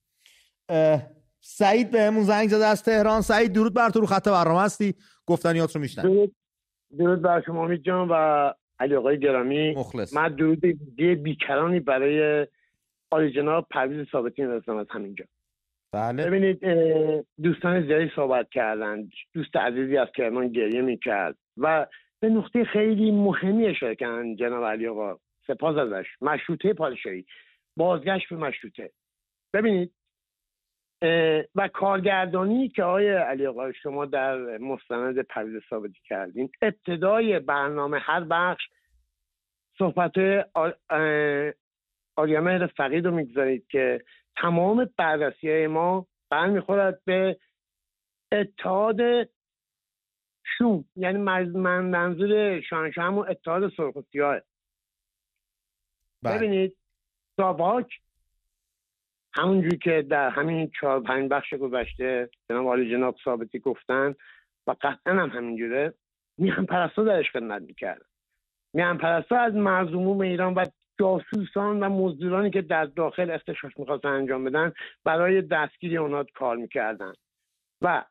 [1.45, 3.21] سعید به همون زنگ زده از تهران.
[3.21, 4.95] سعید درود بر تو رو خط برنامه هستی.
[5.27, 6.03] گفتنیات رو میشنن
[6.97, 9.75] درود, بر شما امید جان و علی آقای گرامی.
[9.75, 10.13] مخلص.
[10.13, 10.59] من درود
[11.23, 12.47] بیکرانی برای
[13.11, 15.25] آلی جناب پرویز ثابتی می‌رسم از همینجا
[15.93, 16.25] بله.
[16.25, 16.59] ببینید
[17.43, 19.09] دوستان زیادی صحبت کردن.
[19.33, 21.35] دوست عزیزی از کرمان گریه می‌کرد.
[21.57, 21.87] و
[22.19, 25.17] به نقطه خیلی مهمی اشاره کردن جناب علی آقا.
[25.47, 26.05] سپاس ازش.
[26.21, 27.25] مشروطه پادشاهی.
[27.77, 28.91] بازگشت به مشروطه.
[29.53, 29.91] ببینید
[31.55, 38.23] و کارگردانی که آقای علی آقا شما در مستند پرویز ثابتی کردین ابتدای برنامه هر
[38.23, 38.63] بخش
[39.77, 40.13] صحبت
[42.15, 44.01] آریامهر فقید رو می‌گذارید که
[44.35, 47.37] تمام بررسی های ما برمیخورد به
[48.31, 48.99] اتحاد
[50.57, 54.41] شوم یعنی من منظور شانشاه همون اتحاد سرخ سیاه
[56.23, 56.37] بله.
[56.37, 56.77] ببینید
[57.37, 57.87] ساواک
[59.35, 64.15] همونجوری که در همین چهار پنج بخش گذشته جناب عالی جناب ثابتی گفتن
[64.67, 65.93] و قطعا هم همینجوره
[66.37, 68.05] میهم پرستو درش خدمت می‌کرد
[68.73, 70.65] میهم پرستو از معظوموم ایران و
[70.99, 74.73] جاسوسان و مزدورانی که در داخل اختشاش می‌خواستن انجام بدن
[75.03, 77.13] برای دستگیری اونا کار می‌کردن.
[77.81, 78.03] و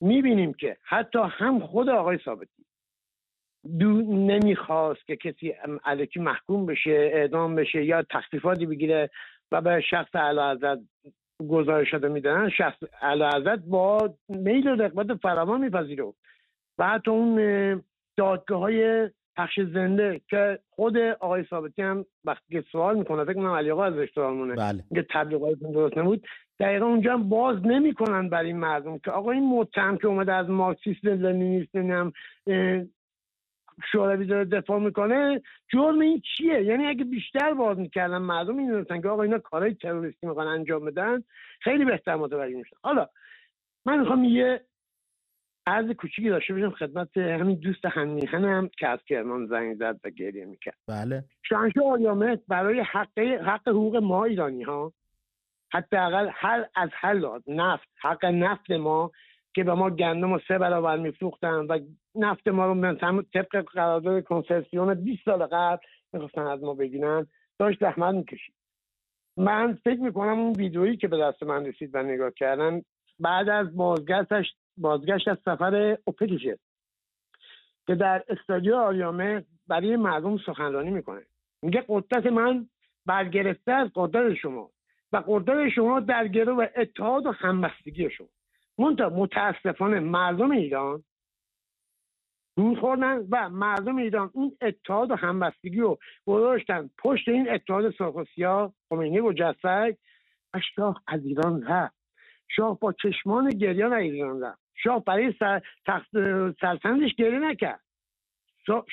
[0.00, 2.64] می‌بینیم که حتی هم خود آقای ثابتی
[3.78, 5.54] دو نمی‌خواست که کسی
[5.84, 9.10] علکی محکوم بشه اعدام بشه یا تخفیفاتی بگیره.
[9.52, 10.58] و به شخص علا
[11.48, 16.04] گزارش شده میدن شخص علا با میل و رقبت فراوان میپذیره
[16.78, 17.82] و حتی اون
[18.16, 23.50] دادگاه های پخش زنده که خود آقای ثابتی هم وقتی که سوال می‌کنه فکر کنم
[23.50, 24.84] علی آقا ازش سوال مونه بله.
[24.94, 26.26] که تبلیغاتتون درست نبود
[26.60, 30.48] دقیقا اونجا هم باز نمی‌کنن برای این مردم که آقا این متهم که اومده از
[30.48, 32.12] مارکسیست لنینیست نمی‌دونم
[33.92, 35.42] شوروی داره دفاع می‌کنه
[35.72, 40.26] جرم این چیه؟ یعنی اگه بیشتر باز می‌کردن مردم می‌دونستن که آقا اینا کارهای تروریستی
[40.26, 41.22] می‌خوان انجام بدن
[41.60, 42.76] خیلی بهتر متوجه میشن.
[42.82, 43.08] حالا
[43.86, 44.60] من می‌خوام یه
[45.66, 50.44] عرض کوچیکی داشته باشم خدمت همین دوست هم که از کرمان زنگ زد و گریه
[50.44, 50.78] می‌کرد.
[50.88, 51.24] بله.
[51.48, 54.92] شانشاه آریامت برای حق حق حقوق ما ایرانی ها
[55.72, 59.10] حداقل هر از هر نفت حق نفت ما
[59.54, 61.78] که به ما گندم و سه برابر میفروختن و
[62.14, 62.96] نفت ما رو من
[63.34, 67.26] طبق قرارداد کنسرسیون 20 سال قبل می‌خواستن از ما بگیرن.
[67.58, 68.54] داشت زحمت می‌کشید.
[69.36, 72.82] من فکر می‌کنم اون ویدئویی که به دست من رسید و نگاه کردن
[73.20, 74.46] بعد از بازگشتش
[74.76, 76.58] بازگشت از سفر اوپکشه
[77.86, 81.22] که در استادیو آریامه برای مردم سخنرانی می‌کنه.
[81.62, 82.68] میگه قدرت من
[83.06, 84.70] برگرفته از قدرت شما
[85.12, 88.28] و قدرت شما در گرو و اتحاد و همبستگی شما.
[88.78, 91.04] منتها متاسفانه مردم ایران
[92.56, 96.90] دور خوردن و مردم ایران این اتحاد و همبستگی رو گذاشتن.
[96.98, 99.96] پشت این اتحاد سرخ و سیاه خمینی و جسد
[100.54, 101.96] و شاه از ایران رفت.
[102.56, 104.62] شاه با چشمان گریان از ایران رفت.
[104.74, 105.34] شاه برای
[105.86, 106.10] تخت
[106.60, 107.80] سلطنتش گریه نکرد.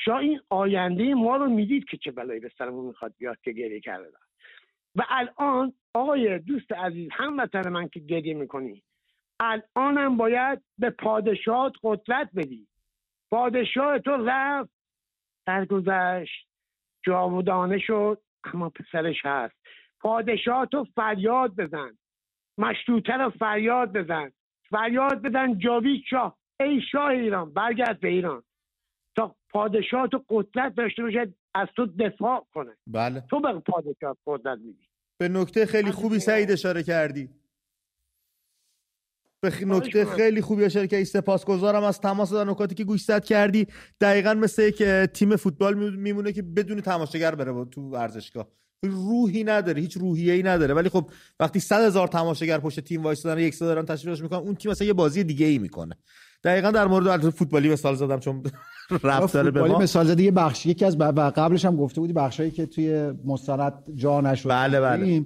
[0.05, 3.79] شاه این آینده ما رو می‌دید که چه بلایی به سرمون می‌خواد بیاد که گریه
[3.79, 4.09] کرده
[4.95, 8.83] و الان آقای دوست عزیز هموطن من که گریه می‌کنی.
[9.39, 12.67] الانم باید به پادشاهات قدرت بدی.
[13.31, 14.69] پادشاه تو رفت
[15.47, 16.47] درگذشت
[17.05, 18.21] جاودانه شد
[18.53, 19.55] اما پسرش هست.
[19.99, 21.97] پادشاه تو فریاد بزن
[22.57, 24.31] مشروطه رو فریاد بزن
[24.69, 26.37] فریاد بزن جاوید شاه.
[26.59, 28.43] ای شاه ایران برگرد به ایران.
[29.15, 32.77] تا پادشاه تو قدرت داشته باشه از تو دفاع کنه.
[32.87, 33.23] بله.
[33.29, 37.29] تو به پادشاه قدرت میدی به نکته خیلی خوبی سعید اشاره کردی.
[39.41, 41.83] به نکته خیلی خوبی اشاره کردی سپاسگزارم.
[41.83, 43.67] از تماس و نکاتی که گوشزد کردی.
[44.01, 48.47] دقیقا مثل که تیم فوتبال میمونه که بدون تماشاگر بره تو ورزشگاه.
[48.83, 50.73] روحی نداره هیچ روحیه ای نداره.
[50.73, 51.09] ولی خب
[51.39, 54.93] وقتی صد هزار تماشاگر پشت تیم وایسادن یک دارن تشویقش می‌کنن اون تیم مثلا یه
[54.93, 55.95] بازی دیگه ای می‌کنه.
[56.43, 58.43] دقیقا در مورد فوتبالی مثال زدم چون
[59.03, 59.79] رفت داره به ما.
[59.79, 64.21] مثال زدی یه بخش یکی از قبلش هم گفته بودی بخشایی که توی مستند جا
[64.21, 64.49] نشد.
[64.49, 65.25] بله بله.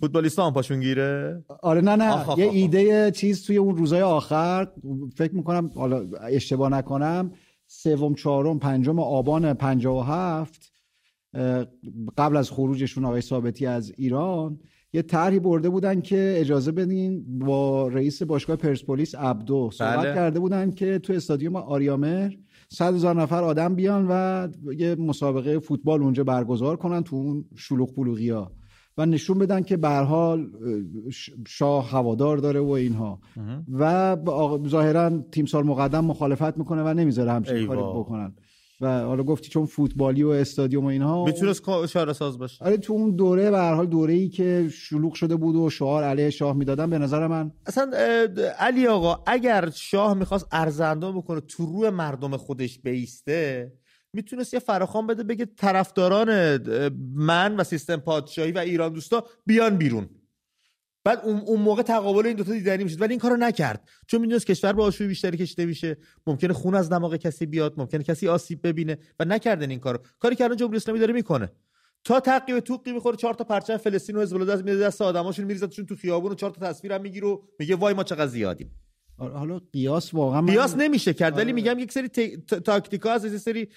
[0.00, 2.38] فوتبالیستا هم پاشون گیره؟ آره نه نه.
[2.38, 4.68] یه ایده چیز توی اون روزای آخر
[5.16, 7.32] فکر می‌کنم حالا اشتباه نکنم
[7.66, 10.72] سوم چهارم پنجم آبان 57
[12.18, 14.60] قبل از خروجشون آقای ثابتی از ایران
[14.92, 20.14] یه طرحی برده بودن که اجازه بدین با رئیس باشگاه پرسپولیس عبدو صحبت بله.
[20.14, 22.30] کرده بودن که تو استادیوم آریامر
[22.72, 24.48] صد هزار نفر آدم بیان و
[24.78, 28.52] یه مسابقه فوتبال اونجا برگزار کنن تو اون شلوغ پلوغی ها
[28.98, 30.46] و نشون بدن که به حال
[31.46, 33.20] شاه هوادار داره و اینها.
[33.72, 34.16] و
[34.68, 38.32] ظاهرا تیمسال مقدم مخالفت می‌کنه و نمی‌ذاره همچین کاری بکنن.
[38.82, 42.92] و حالا گفتی چون فوتبالی و استادیوم و اینها می‌تونست اشاره ساز باشه آره تو
[42.92, 46.56] اون دوره به هر حال دوره ای که شلوغ شده بود و شعار علیه شاه
[46.56, 47.90] می‌دادن به نظر من اصلا
[48.58, 53.72] علی آقا اگر شاه می‌خواست ارزنده بکنه تو روی مردم خودش بیسته
[54.12, 56.58] می‌تونست یه فراخوان بده بگه طرفداران
[57.14, 60.08] من و سیستم پادشاهی و ایران دوستا بیان بیرون.
[61.04, 63.00] بعد اون, موقع تقابل این دوتا دیدنی می‌شد.
[63.00, 63.88] ولی این کارو نکرد.
[64.06, 65.96] چون می‌دونست کشور با آشوب بیشتری کشیده میشه.
[66.26, 67.74] ممکنه خون از دماغ کسی بیاد.
[67.76, 68.98] ممکنه کسی آسیب ببینه.
[69.20, 69.98] و نکردن این کارو.
[70.18, 71.52] کاری که الان جمهوری اسلامی داره می‌کنه.
[72.04, 75.44] تا تعقیب توقی می‌خوره چهار تا پرچم فلسطین و حزب الله دست میده دست آدماشون
[75.44, 78.70] میریزتشون تو خیابون و چهار تا تصویرم می‌گیره و میگه وای ما چقدر زیادیم.
[79.18, 81.32] آره، حالا قیاس واقعا قیاس نمیشه کرد.
[81.32, 81.52] ولی آره.
[81.52, 82.08] میگم یک سری
[82.64, 83.68] تاکتیکا هست یه سری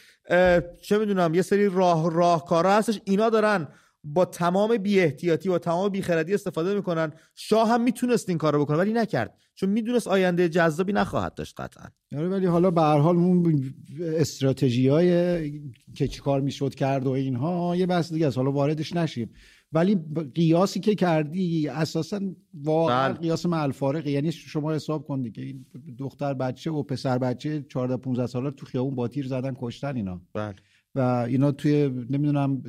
[0.81, 3.01] چه می‌دونم یه سری راه راهکارا هستش.
[3.05, 3.67] اینا دارن
[4.05, 7.13] با تمام بی احتیاطی و تمام بیخردی استفاده می‌کنن.
[7.35, 9.37] شاه هم می‌تونست این کارو بکنه ولی نکرد.
[9.55, 11.85] چون می‌دونست آینده جذابی نخواهد داشت قطعا.
[12.17, 13.63] آره ولی حالا به هر حال اون
[13.99, 15.51] استراتژی های
[15.95, 18.37] که چیکار می‌شد کرد و اینها یه بحث دیگه است.
[18.37, 19.29] حالا واردش نشیم.
[19.71, 19.97] ولی
[20.35, 22.19] قیاسی که کردی اساسا
[22.53, 23.19] واقعا بل.
[23.19, 23.69] قیاس مع
[24.05, 25.65] یعنی شما حساب کن دیگه این
[25.99, 30.21] دختر بچه و پسر بچه 14 15 ساله تو خیابون با تیر زدن کشتن اینا.
[30.33, 30.55] بله.
[30.95, 32.63] و اینا توی نمی‌دونم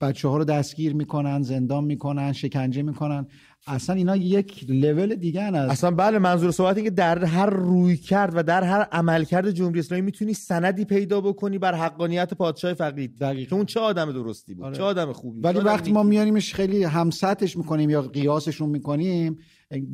[0.00, 3.26] بچه ها رو دستگیر می‌کنن زندان می‌کنن شکنجه می‌کنن.
[3.66, 7.96] اصلا اینا یک لول دیگه هست اصلا بله منظور صحبت این که در هر روی
[7.96, 13.18] کرد و در هر عملکرد جمهوری اسلامی می‌تونی سندی پیدا بکنی بر حقانیت پادشاه فقید.
[13.18, 13.56] دقیقا.
[13.56, 14.76] اون چه آدم درستی بود آره.
[14.76, 19.38] چه آدم خوبی ولی وقتی ما میانیمش خیلی همسطش می‌کنیم یا قیاسشون می‌کنیم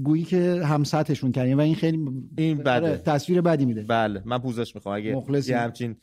[0.04, 1.98] گویی که همسطشون کردیم و این خیلی
[2.38, 2.70] این بده.
[2.70, 3.82] آره، تصویر بدی میده.
[3.82, 4.96] بله من پوزش می‌خوام.
[4.96, 5.16] اگه
[5.48, 5.96] یه همچین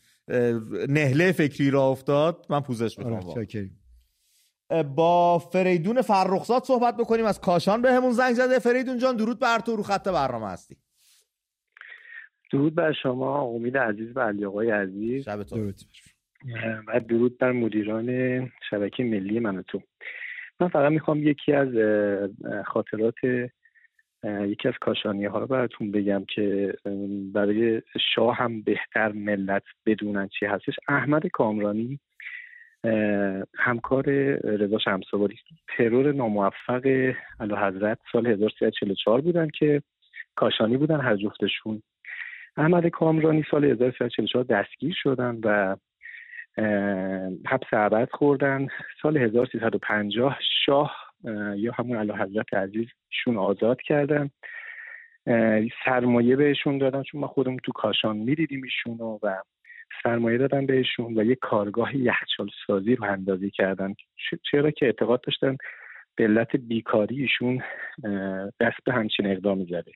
[0.90, 3.20] نهله فکری را افتاد من پوزش می‌خوام
[4.70, 8.60] آره، با فریدون فرخزاد صحبت بکنیم از کاشان به همون زنگ زده.
[8.60, 10.78] فریدون جان درود بر تو رو خط برنامه هستی.
[12.52, 15.26] درود بر شما امید عزیز و علی آقای عزیز.
[15.26, 15.76] شب درود
[16.88, 18.08] و درود بر مدیران
[18.70, 19.82] شبکه ملی من تو.
[20.60, 21.68] من فقط می‌خوام یکی از
[22.66, 23.16] خاطرات
[24.26, 26.74] یکی از کاشانی ها رو براتون بگم که
[27.34, 27.82] برای
[28.16, 30.76] شاه هم بهتر ملت بدونن چی هستش.
[30.88, 32.00] احمد کامرانی
[33.56, 34.04] همکار
[34.44, 35.36] رضا شمسواری.
[35.78, 36.86] ترور ناموفق
[37.40, 39.82] علا حضرت سال 1344 بودن که
[40.36, 41.82] کاشانی بودن هر جفتشون.
[42.58, 45.76] احمد کامرانی سال 1344 دستگیر شدن و
[47.48, 48.68] حبس ابد خوردن.
[49.02, 50.96] سال 1350 شاه
[51.56, 54.30] یا همون علا حضرت عزیزشون آزاد کردن.
[55.86, 59.36] سرمایه بهشون دادن چون ما خودمون تو کاشان می‌دیدیم ایشون و
[60.04, 63.94] سرمایه دادن بهشون و یه کارگاه یخچال سازی رو اندازی کردن.
[64.52, 65.58] چرا که اعتقاد داشتن
[66.16, 67.62] به علت بیکاری ایشون
[68.60, 69.92] دست به همچین اقدامی زده.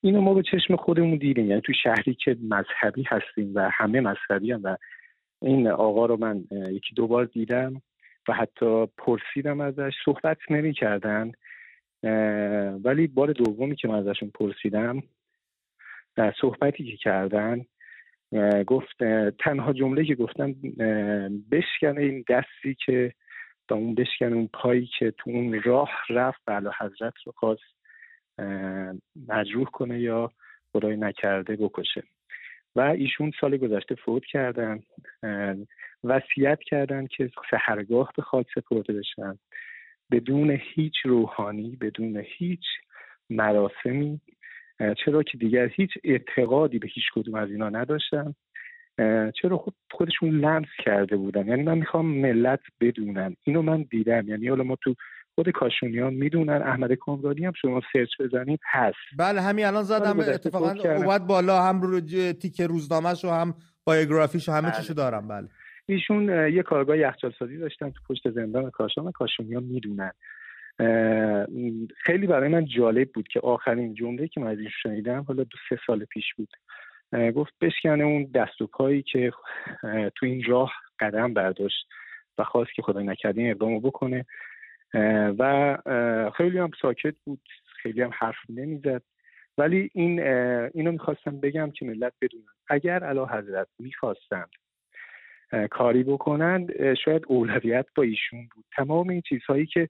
[0.00, 1.46] اینو ما به چشم خودمون دیدیم.
[1.46, 4.76] یعنی تو شهری که مذهبی هستیم و همه مذهبی هم و
[5.42, 7.82] این آقا رو من یکی دو بار دیدم.
[8.28, 11.32] و حتی پرسیدم ازش صحبت نمی کردن
[12.84, 15.02] ولی بار دومی که من ازشون پرسیدم
[16.16, 17.64] در صحبتی که کردن
[18.66, 19.04] گفت
[19.38, 20.54] تنها جمله که گفتن
[21.50, 23.12] بشکنه این دستی که
[23.70, 27.76] و اون بشکن اون پایی که تو اون راه رفت و حضرت رو خواست
[29.28, 30.32] مجروح کنه یا
[30.72, 32.02] خدای نکرده بکشه.
[32.76, 34.80] و ایشون سال گذشته فوت کردن
[36.04, 39.38] وصیت کردن که سهرگاه به خاک سپرده بشن.
[40.10, 42.64] بدون هیچ روحانی بدون هیچ
[43.30, 44.20] مراسمی
[45.04, 48.34] چرا که دیگر هیچ اعتقادی به هیچ کدوم از اینا نداشتن.
[49.42, 51.48] چرا خود خودشون لمس کرده بودن.
[51.48, 53.36] یعنی من می‌خوام ملت بدونن.
[53.44, 54.28] اینو من دیدم.
[54.28, 54.94] یعنی حالا ما تو
[55.36, 56.62] خود کاشونیان می‌دونن.
[56.62, 58.96] احمد کامرانی هم شما سرچ بزنید هست.
[59.18, 62.00] بله همین الان زدم اتفاقا اومد بالا هم رو
[62.32, 64.80] تیک روزنامهش و هم بایوگرافیش و همه بله.
[64.80, 65.48] چیشو دارم بله.
[65.86, 70.12] ایشون یه کارگاه یخچال سازی داشتن تو پشت زندان کاشان و کاشونیان می‌دونن.
[72.04, 75.78] خیلی برای من جالب بود که آخرین جمله که من از شنیدم حالا دو سه
[75.86, 76.48] سال پیش بود.
[77.32, 79.32] گفت بشکنه اون دست و پایی که
[80.14, 81.88] تو این راه قدم برداشت
[82.38, 84.26] و خواست که خدای نکرده این اقدامو بکنه.
[85.38, 85.76] و
[86.36, 87.40] خیلی هم ساکت بود
[87.82, 89.02] خیلی هم حرف نمی‌زد.
[89.58, 90.20] ولی این
[90.74, 94.50] اینو می‌خواستم بگم که ملت بدونن اگر علا حضرت می‌خواستند
[95.70, 98.64] کاری بکنند شاید اولویت با ایشون بود.
[98.76, 99.88] تمام این چیزهایی که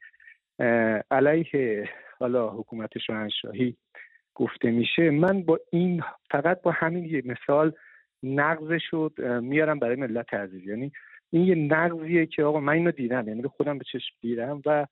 [1.10, 1.88] علیه
[2.18, 3.76] حالا حکومت شاهنشاهی
[4.34, 7.72] گفته میشه من با این فقط با همین یه مثال
[8.22, 10.92] نقض شد میارم برای ملت عزیز یعنی
[11.30, 13.28] این یه نقضیه که آقا من اینو دیدم.
[13.28, 14.86] یعنی خودم به چشم دیدم و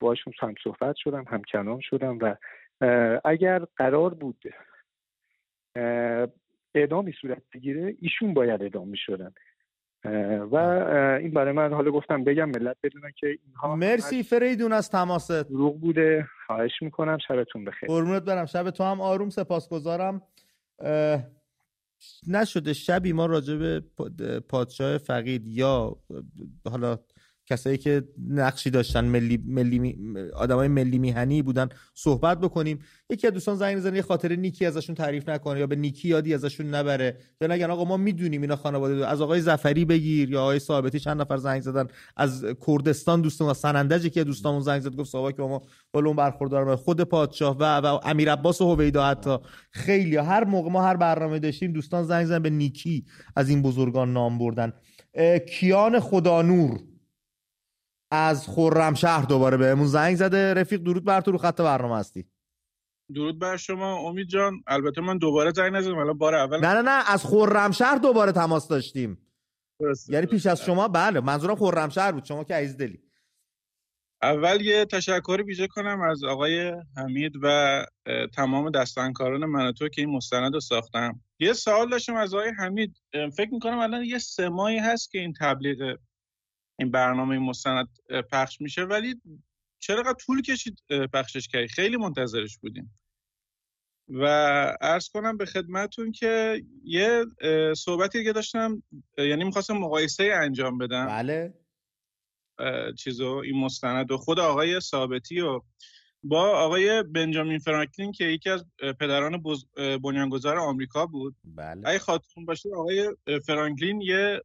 [0.00, 2.34] باشون هم صحبت شدم هم کنام شدم و
[3.24, 4.44] اگر قرار بود
[6.74, 9.32] اعدامی صورت بگیره ایشون باید اعدام می‌شدن.
[10.50, 10.56] و
[11.20, 15.48] این برای من حالا گفتم بگم ملت بدونن که اینها مرسی فریدون از تماست.
[15.48, 16.26] دروغ بوده.
[16.46, 17.18] خواهش می‌کنم.
[17.28, 17.88] شبتون بخیر.
[17.88, 18.46] قربونت برم.
[18.46, 19.30] شب تو هم آروم.
[19.30, 20.22] سپاسگزارم.
[22.26, 23.80] نشده شبی ما راجع به
[24.40, 25.96] پادشاه فقید یا
[26.70, 26.98] حالا
[27.46, 29.96] کسایی که نقشی داشتن ملی ملی
[30.34, 32.78] آدمای ملی میهنی بودن صحبت بکنیم.
[33.10, 36.34] یکی از دوستان زنگ می‌زنه یه خاطر نیکی ازشون تعریف نکنه یا به نیکی یادی
[36.34, 37.18] ازشون نبره.
[37.40, 41.20] یا نگن آقا ما می‌دونیم اینا خانواده از آقای زفری بگیر یا آقای ثابتی چند
[41.20, 41.86] نفر زنگ زدن.
[42.16, 46.76] از کردستان دوستان سنندج که دوستامون زنگ زد گفت صحبت که ما بالا اون برخوردار
[46.76, 49.36] خود پادشاه و, و امیر عباس و هویدا حتی.
[49.70, 53.04] خیلی هر موقع ما هر برنامه داشتیم دوستان زنگ زدن به نیکی
[53.36, 54.72] از این بزرگان نام بردن.
[55.48, 56.42] کیان خدا
[58.16, 60.54] از خرمشهر دوباره بهمون زنگ زده.
[60.54, 62.24] رفیق درود بر تو رو خط برنامه هستی.
[63.14, 63.96] درود بر شما.
[63.96, 65.98] امید جان البته من دوباره زنگ نزدم.
[65.98, 69.18] الان بار اول نه نه نه از خرمشهر دوباره تماس داشتیم.
[70.08, 72.24] یعنی پیش از شما بله منظورم خرمشهر بود.
[72.24, 73.02] شما که عزیز دلی.
[74.22, 77.86] اول یه تشکر ویژه کنم از آقای حمید و
[78.34, 81.20] تمام دستانکاران من تو که این مستند رو ساختم.
[81.38, 82.96] یه سوال داشتم از آقای حمید.
[83.36, 85.96] فکر می‌کنم الان یه سه ماهی هست که این تبلیغ
[86.78, 87.88] این برنامه مستند
[88.32, 88.82] پخش میشه.
[88.82, 89.20] ولی
[89.78, 92.98] چرا طول کشید پخشش کردی؟ خیلی منتظرش بودیم.
[94.08, 94.24] و
[94.80, 97.24] ارز کنم به خدمتون که یه
[97.76, 98.82] صحبتی که داشتم
[99.18, 101.06] یعنی می‌خواستم مقایسه انجام بدم.
[101.06, 101.54] بله.
[102.98, 105.60] چیزو این مستند و خود آقای ثابتی و
[106.22, 108.64] با آقای بنجامین فرانکلین که یکی از
[109.00, 109.42] پدران
[110.02, 111.36] بنیانگذار آمریکا بود.
[111.44, 111.88] بله.
[111.88, 113.16] اگه خاطرون باشه آقای
[113.46, 114.42] فرانکلین یه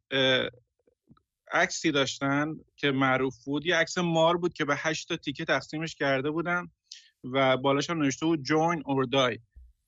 [1.54, 3.66] عکسی داشتن که معروف بود.
[3.66, 6.68] یه عکس مار بود که به هشت تا تیکه تقسیمش کرده بودن
[7.24, 9.40] و بالاش هم نوشته بود join or die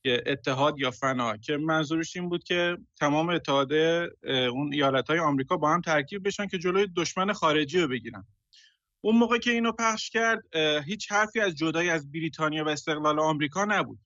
[0.04, 1.38] که اتحاد یا فنا.
[1.38, 3.74] که منظورش این بود که تمام اتحاد
[4.54, 8.26] اون ایالت های آمریکا با هم ترکیب بشن که جلوی دشمن خارجی رو بگیرن.
[9.02, 13.66] اون موقع که اینو پخش کرد هیچ حرفی از جدایی از بریتانیا و استقلال آمریکا
[13.66, 14.00] نبود.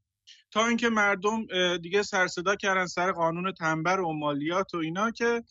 [0.51, 1.45] تا اینکه مردم
[1.77, 5.43] دیگه سرصدا کردن سر قانون تنبر و مالیات و اینا که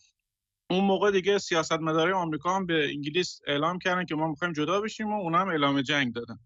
[0.71, 5.13] اون موقع دیگه سیاستمدارای آمریکا هم به انگلیس اعلام کردن که ما می‌خوایم جدا بشیم
[5.13, 6.39] و اونا هم اعلام جنگ دادن.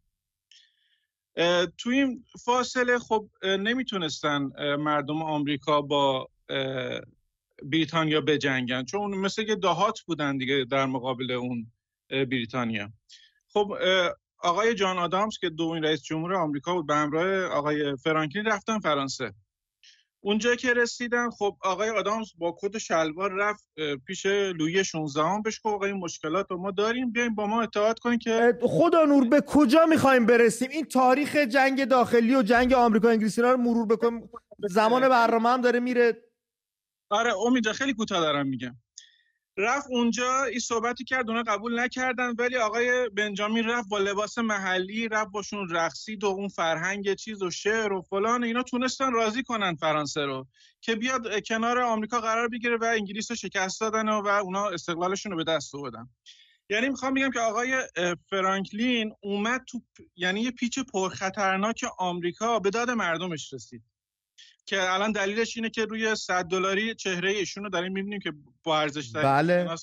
[1.78, 6.28] تو این فاصله خب نمی‌تونستن مردم آمریکا با
[7.62, 8.84] بریتانیا بجنگن.
[8.84, 11.72] چون مثل که دهات بودن دیگه در مقابل اون
[12.10, 12.92] بریتانیا.
[13.48, 13.72] خب
[14.42, 19.34] آقای جان آدامز که دومین رئیس جمهور آمریکا بود به همراه آقای فرانکلین رفتن فرانسه.
[20.22, 23.68] اونجا که رسیدن خب آقای آدامز با کت شلوار رفت
[24.06, 27.98] پیش لویی 16 هم بهش گفت این مشکلات رو ما داریم بیایم با ما اتحاد
[27.98, 33.08] کنیم که خدا نور به کجا می‌خوایم برسیم؟ این تاریخ جنگ داخلی و جنگ آمریکا
[33.10, 34.30] انگلیسی رو مرور بکنیم
[34.68, 36.24] زمان برنامه هم داره میره.
[37.10, 38.76] آره امید خیلی کوتاه دارم میگم.
[39.60, 45.08] رفت اونجا این صحبتی کرد اونا قبول نکردن ولی آقای بنجامین رفت با لباس محلی
[45.08, 49.74] رفت باشون رقصید و اون فرهنگ چیز و شعر و فلان اینا تونستن راضی کنن
[49.74, 50.46] فرانسه رو
[50.80, 55.32] که بیاد کنار آمریکا قرار بگیره و انگلیس رو شکست دادن و, و اونا استقلالشون
[55.32, 56.08] رو به دست آوردن.
[56.70, 57.82] یعنی می‌خوام بگم که آقای
[58.30, 59.82] فرانکلین اومد تو
[60.16, 63.82] یعنی یه پیچ پرخطرناک آمریکا به داد مردمش رسید.
[64.66, 68.32] که الان دلیلش اینه که روی 100 دلاری چهره ایشون رو داریم می‌بینیم که
[68.62, 69.76] با ارزش بله.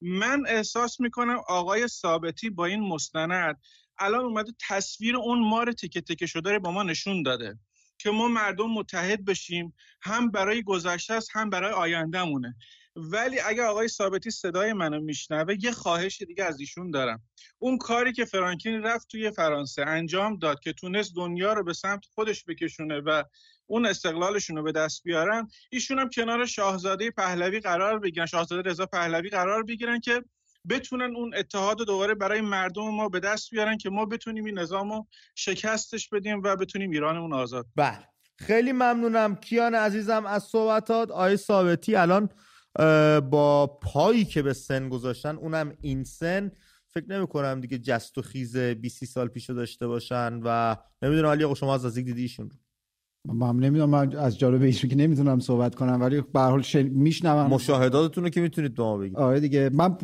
[0.00, 3.60] من احساس می‌کنم آقای ثابتی با این مستند
[3.98, 7.58] الان اومده تصویر اون مار تکه تکه شده رو با ما نشون داده
[7.98, 12.56] که ما مردم متحد بشیم هم برای گذشته است هم برای آیندهمونه.
[12.96, 17.22] ولی اگه آقای ثابتی صدای منو میشنوه یه خواهش دیگه از ایشون دارم.
[17.58, 22.04] اون کاری که فرانکلین رفت توی فرانسه انجام داد که تونست دنیا رو به سمت
[22.14, 23.22] خودش بکشونه و
[23.70, 28.86] اون استقلالشون رو به دست بیارن ایشون هم کنار شاهزاده پهلوی قرار بگیرن شاهزاده رضا
[28.86, 30.24] پهلوی قرار بگیرن که
[30.68, 34.92] بتونن اون اتحاد دوباره برای مردم ما به دست بیارن که ما بتونیم این نظام
[34.92, 38.08] رو شکستش بدیم و بتونیم ایرانمون آزاد بله.
[38.36, 39.36] خیلی ممنونم.
[39.36, 41.10] کیان عزیزم از صحبتات.
[41.10, 42.28] آقای ثابتی الان
[43.30, 46.52] با پایی که به سن گذاشتن اونم این سن.
[46.88, 51.56] فکر نمی کنم دیگه جست و خیز 20 سال پیشو داشته باشن و نمی‌دونم علی
[51.56, 52.48] شما از نزدیک دیدی رو؟
[53.24, 56.82] من نمی‌دونم من از جالب ایشون که نمی‌تونم صحبت کنم ولی به هر حال شن...
[56.82, 57.50] میشنوم.
[57.50, 59.16] مشاهداتتون رو که می‌تونید به ما بگید.
[59.16, 59.70] آره دیگه.
[59.72, 59.96] من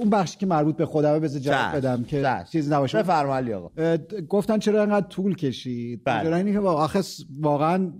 [0.00, 2.98] اون بخشی که مربوط به خودمه بذار جواب بدم که چیز نباشه.
[2.98, 3.96] بفرمایید آقا.
[4.28, 6.36] گفتن چرا انقدر طول کشید؟ بله.
[6.36, 7.00] اینه که آخه
[7.40, 7.92] واقعا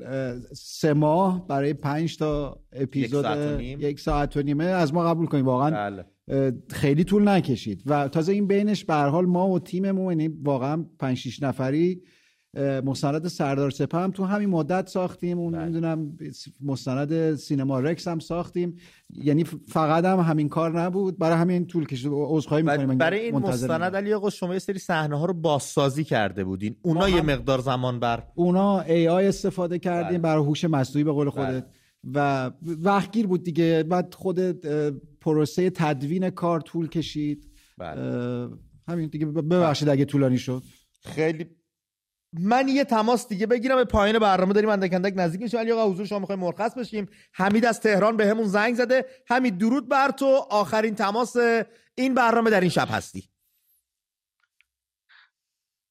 [0.52, 3.26] سه ماه برای پنج تا اپیزود
[3.60, 6.04] یک ساعت و نیمه از ما قبول کنیم واقعا بله.
[6.70, 7.82] خیلی طول نکشید.
[7.86, 12.02] و تازه این بینش به هر حال ما و تیممون یعنی واقعا 5 6 نفری
[12.56, 15.38] مستند سردار سپه هم تو همین مدت ساختیم.
[15.38, 15.62] اون بله.
[15.62, 16.18] نمی‌دونم
[16.64, 18.76] مستند سینما رکس هم ساختیم.
[19.10, 21.18] یعنی فقط هم همین کار نبود.
[21.18, 22.10] برای همین طول کشید.
[22.12, 22.98] عذرخواهی می‌کنیم.
[22.98, 26.76] برای این مستند علی آقا شما یه سری صحنه ها رو بازسازی کرده بودین.
[26.82, 30.18] اونا یه مقدار زمان بر اونا ای آی استفاده کردیم بله.
[30.18, 31.48] برای هوش مصنوعی به قول خودت.
[31.48, 31.64] بله.
[32.14, 32.50] و
[32.82, 33.84] وقتگیر بود دیگه.
[33.88, 34.40] بعد خود
[35.20, 37.50] پروسه تدوین کار طول کشید.
[37.78, 38.48] بله.
[38.88, 39.26] همین دیگه.
[39.26, 40.62] ببخشید اگه طولانی شد.
[41.02, 41.46] خیلی
[42.40, 45.60] من یه تماس دیگه بگیرم به پایین برنامه داریم اندک اندک نزدیک میشیم.
[45.60, 47.08] علی آقا حضور شما می‌خوایم مرخص بشیم.
[47.32, 49.04] حمید از تهران به همون زنگ زده.
[49.28, 50.46] همین درود بر تو.
[50.50, 51.36] آخرین تماس
[51.94, 53.28] این برنامه در این شب هستی.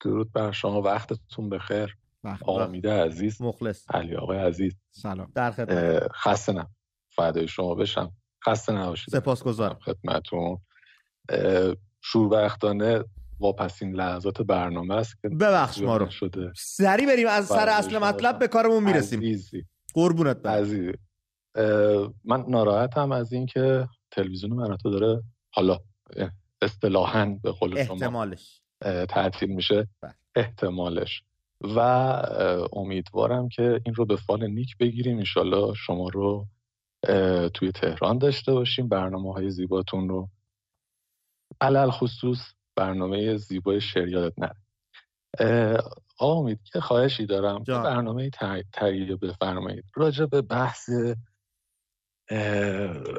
[0.02, 0.82] درود بر شما.
[0.82, 1.98] وقتتون بخیر.
[2.42, 3.42] آمیده عزیز.
[3.42, 3.86] مخلص.
[3.92, 4.74] علی آقای عزیز.
[4.92, 5.32] سلام.
[5.36, 6.12] در خدمت.
[6.12, 6.70] خسته نم
[7.10, 8.12] فدای شما بشم.
[8.46, 9.14] خسته نباشید.
[9.14, 9.80] سپاسگزارم.
[9.80, 10.58] خدمتتون.
[12.02, 13.04] شوربختانه
[13.40, 16.10] واپسین لحظات برنامه است که ببخش ما رو.
[16.10, 16.52] شده.
[16.56, 19.20] سری بریم از سر اصل مطلب به کارمون می‌رسیم.
[19.20, 19.66] عزیزی.
[19.94, 20.62] قربونت برم.
[20.62, 20.94] عزیزی.
[22.26, 25.24] من ناراحتم از اینکه تلویزیون من تو داره
[25.54, 25.80] حالا
[26.62, 28.62] اصطلاحا به قول شما احتمالش.
[29.10, 29.88] تعطیل میشه.
[30.02, 30.14] بله.
[30.36, 31.24] احتمالش.
[31.62, 31.80] و
[32.74, 35.18] امیدوارم که این رو به فال نیک بگیریم.
[35.18, 36.48] انشالله شما رو
[37.54, 38.90] توی تهران داشته باشیم.
[38.90, 40.30] برنامه های زیباتون رو.
[41.62, 42.40] علل خصوص
[42.76, 44.56] برنامه زیبای شعر یادت نره.
[46.18, 47.64] آقا امید که خواهشی دارم.
[47.84, 48.30] برنامه
[48.74, 49.86] تهیه بفرمایید.
[49.96, 50.90] راجع به بحث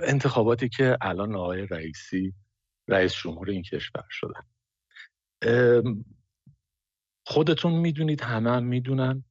[0.02, 2.34] انتخاباتی که الان آقای رئیسی
[2.88, 4.42] رئیس جمهور این کشور شدن.
[7.26, 9.24] خودتون می‌دونید همه هم می‌دونن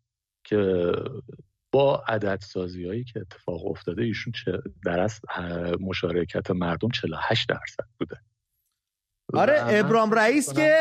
[0.43, 0.91] که
[1.71, 5.21] با عدد سازی هایی که اتفاق افتاده ایشون چه در از
[5.80, 8.21] مشارکت مردم 48 درصد بوده.
[9.34, 10.76] آره ابرام رئیس که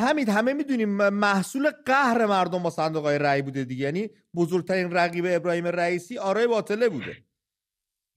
[0.00, 3.84] همین همه می‌دونیم محصول قهر مردم با صندوق های رأی بوده دیگه.
[3.84, 7.16] یعنی بزرگترین رقیب ابراهیم رئیسی آرای باطله بوده.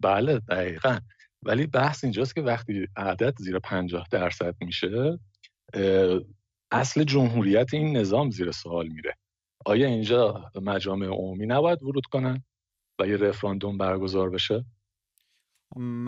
[0.04, 1.00] بله دقیقا.
[1.44, 5.20] ولی بحث اینجاست که وقتی عدد زیر پنجاه درصد میشه
[6.72, 9.16] اصل جمهوریت این نظام زیر سوال میره.
[9.66, 12.44] آیا اینجا مجامع عمومی نباید ورود کنن
[13.00, 14.66] و یه رفراندوم برگزار بشه؟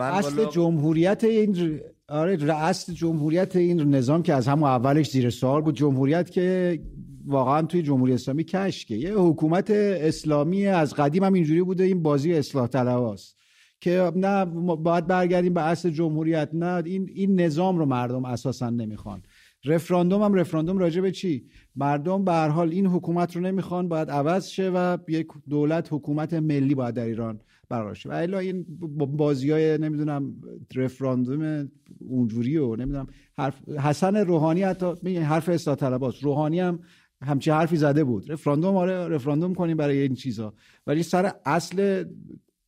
[0.00, 5.76] اصل جمهوریت این آره اصل جمهوریت این نظام که از همون اولش زیر سوال بود.
[5.76, 6.78] جمهوریت که
[7.26, 8.96] واقعا توی جمهوری اسلامی کشکه.
[8.96, 13.38] یه حکومت اسلامی از قدیم هم اینجوری بوده این بازی اصلاح طلباست.
[13.80, 14.44] که نه
[14.76, 19.22] باید برگردیم به اصل جمهوریت نه این این نظام رو مردم اساسا نمی‌خوان.
[19.64, 21.46] رفراندوم هم رفراندوم راجع به چی؟
[21.76, 26.34] مردم به هر حال این حکومت رو نمی‌خوان باید عوض شه و یک دولت حکومت
[26.34, 28.08] ملی باید در ایران برقرار شه.
[28.08, 28.66] و الا این
[28.96, 30.34] بازی های نمی‌دونم
[30.74, 31.68] رفراندوم
[32.00, 33.06] اونجوری و نمی‌دونم
[33.38, 36.22] حرف حسن روحانی حتی میگه حرف اصلاح طلباست.
[36.22, 36.80] روحانی هم
[37.22, 38.32] همچی حرفی زده بود.
[38.32, 40.54] رفراندوم آره رفراندوم کنیم برای این چیزا.
[40.86, 42.04] ولی سر اصل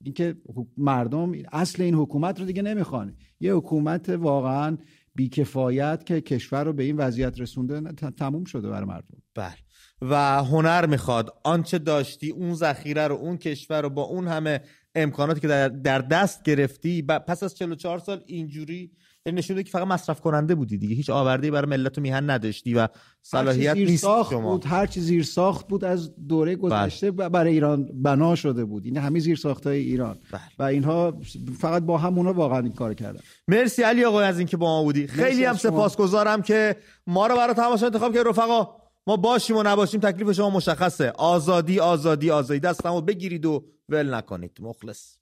[0.04, 0.36] اینکه
[0.76, 3.16] مردم اصل این حکومت رو دیگه نمی‌خوان.
[3.40, 4.78] یه حکومت واقعا
[5.14, 9.22] بیکفایت که کشور رو به این وضعیت رسونده تموم شده برای مردم.
[9.34, 9.54] بله.
[10.02, 11.30] و هنر می‌خواد.
[11.44, 14.60] آنچه داشتی اون ذخیره رو اون کشور رو با اون همه
[14.94, 18.90] امکاناتی که در, دست گرفتی پس از 44 سال اینجوری
[19.26, 20.94] این نشون که فقط مصرف کننده بودی دیگه.
[20.94, 22.88] هیچ آورده برای ملت و میهن نداشتی و
[23.22, 24.52] صلاحیت نیست شما.
[24.52, 26.62] بود هر چیز زیر ساخت بود از دوره بله.
[26.62, 28.84] گذشته برای ایران بنا شده بود.
[28.84, 30.18] این همه زیر های ایران.
[30.32, 30.40] بله.
[30.58, 31.20] و اینها
[31.58, 33.20] فقط با همونا واقعا این کار کردن.
[33.48, 35.06] مرسی علی آقای از اینکه با ما بودی.
[35.06, 36.76] خیلی هم سپاسگزارم که
[37.06, 38.79] ما رو برای تماشا انتخاب که رفقا.
[39.06, 41.10] ما باشیم و نباشیم تکلیف شما مشخصه.
[41.10, 42.60] آزادی آزادی آزادی.
[42.60, 44.58] دستمو بگیرید و ول نکنید.
[44.60, 45.19] مخلص.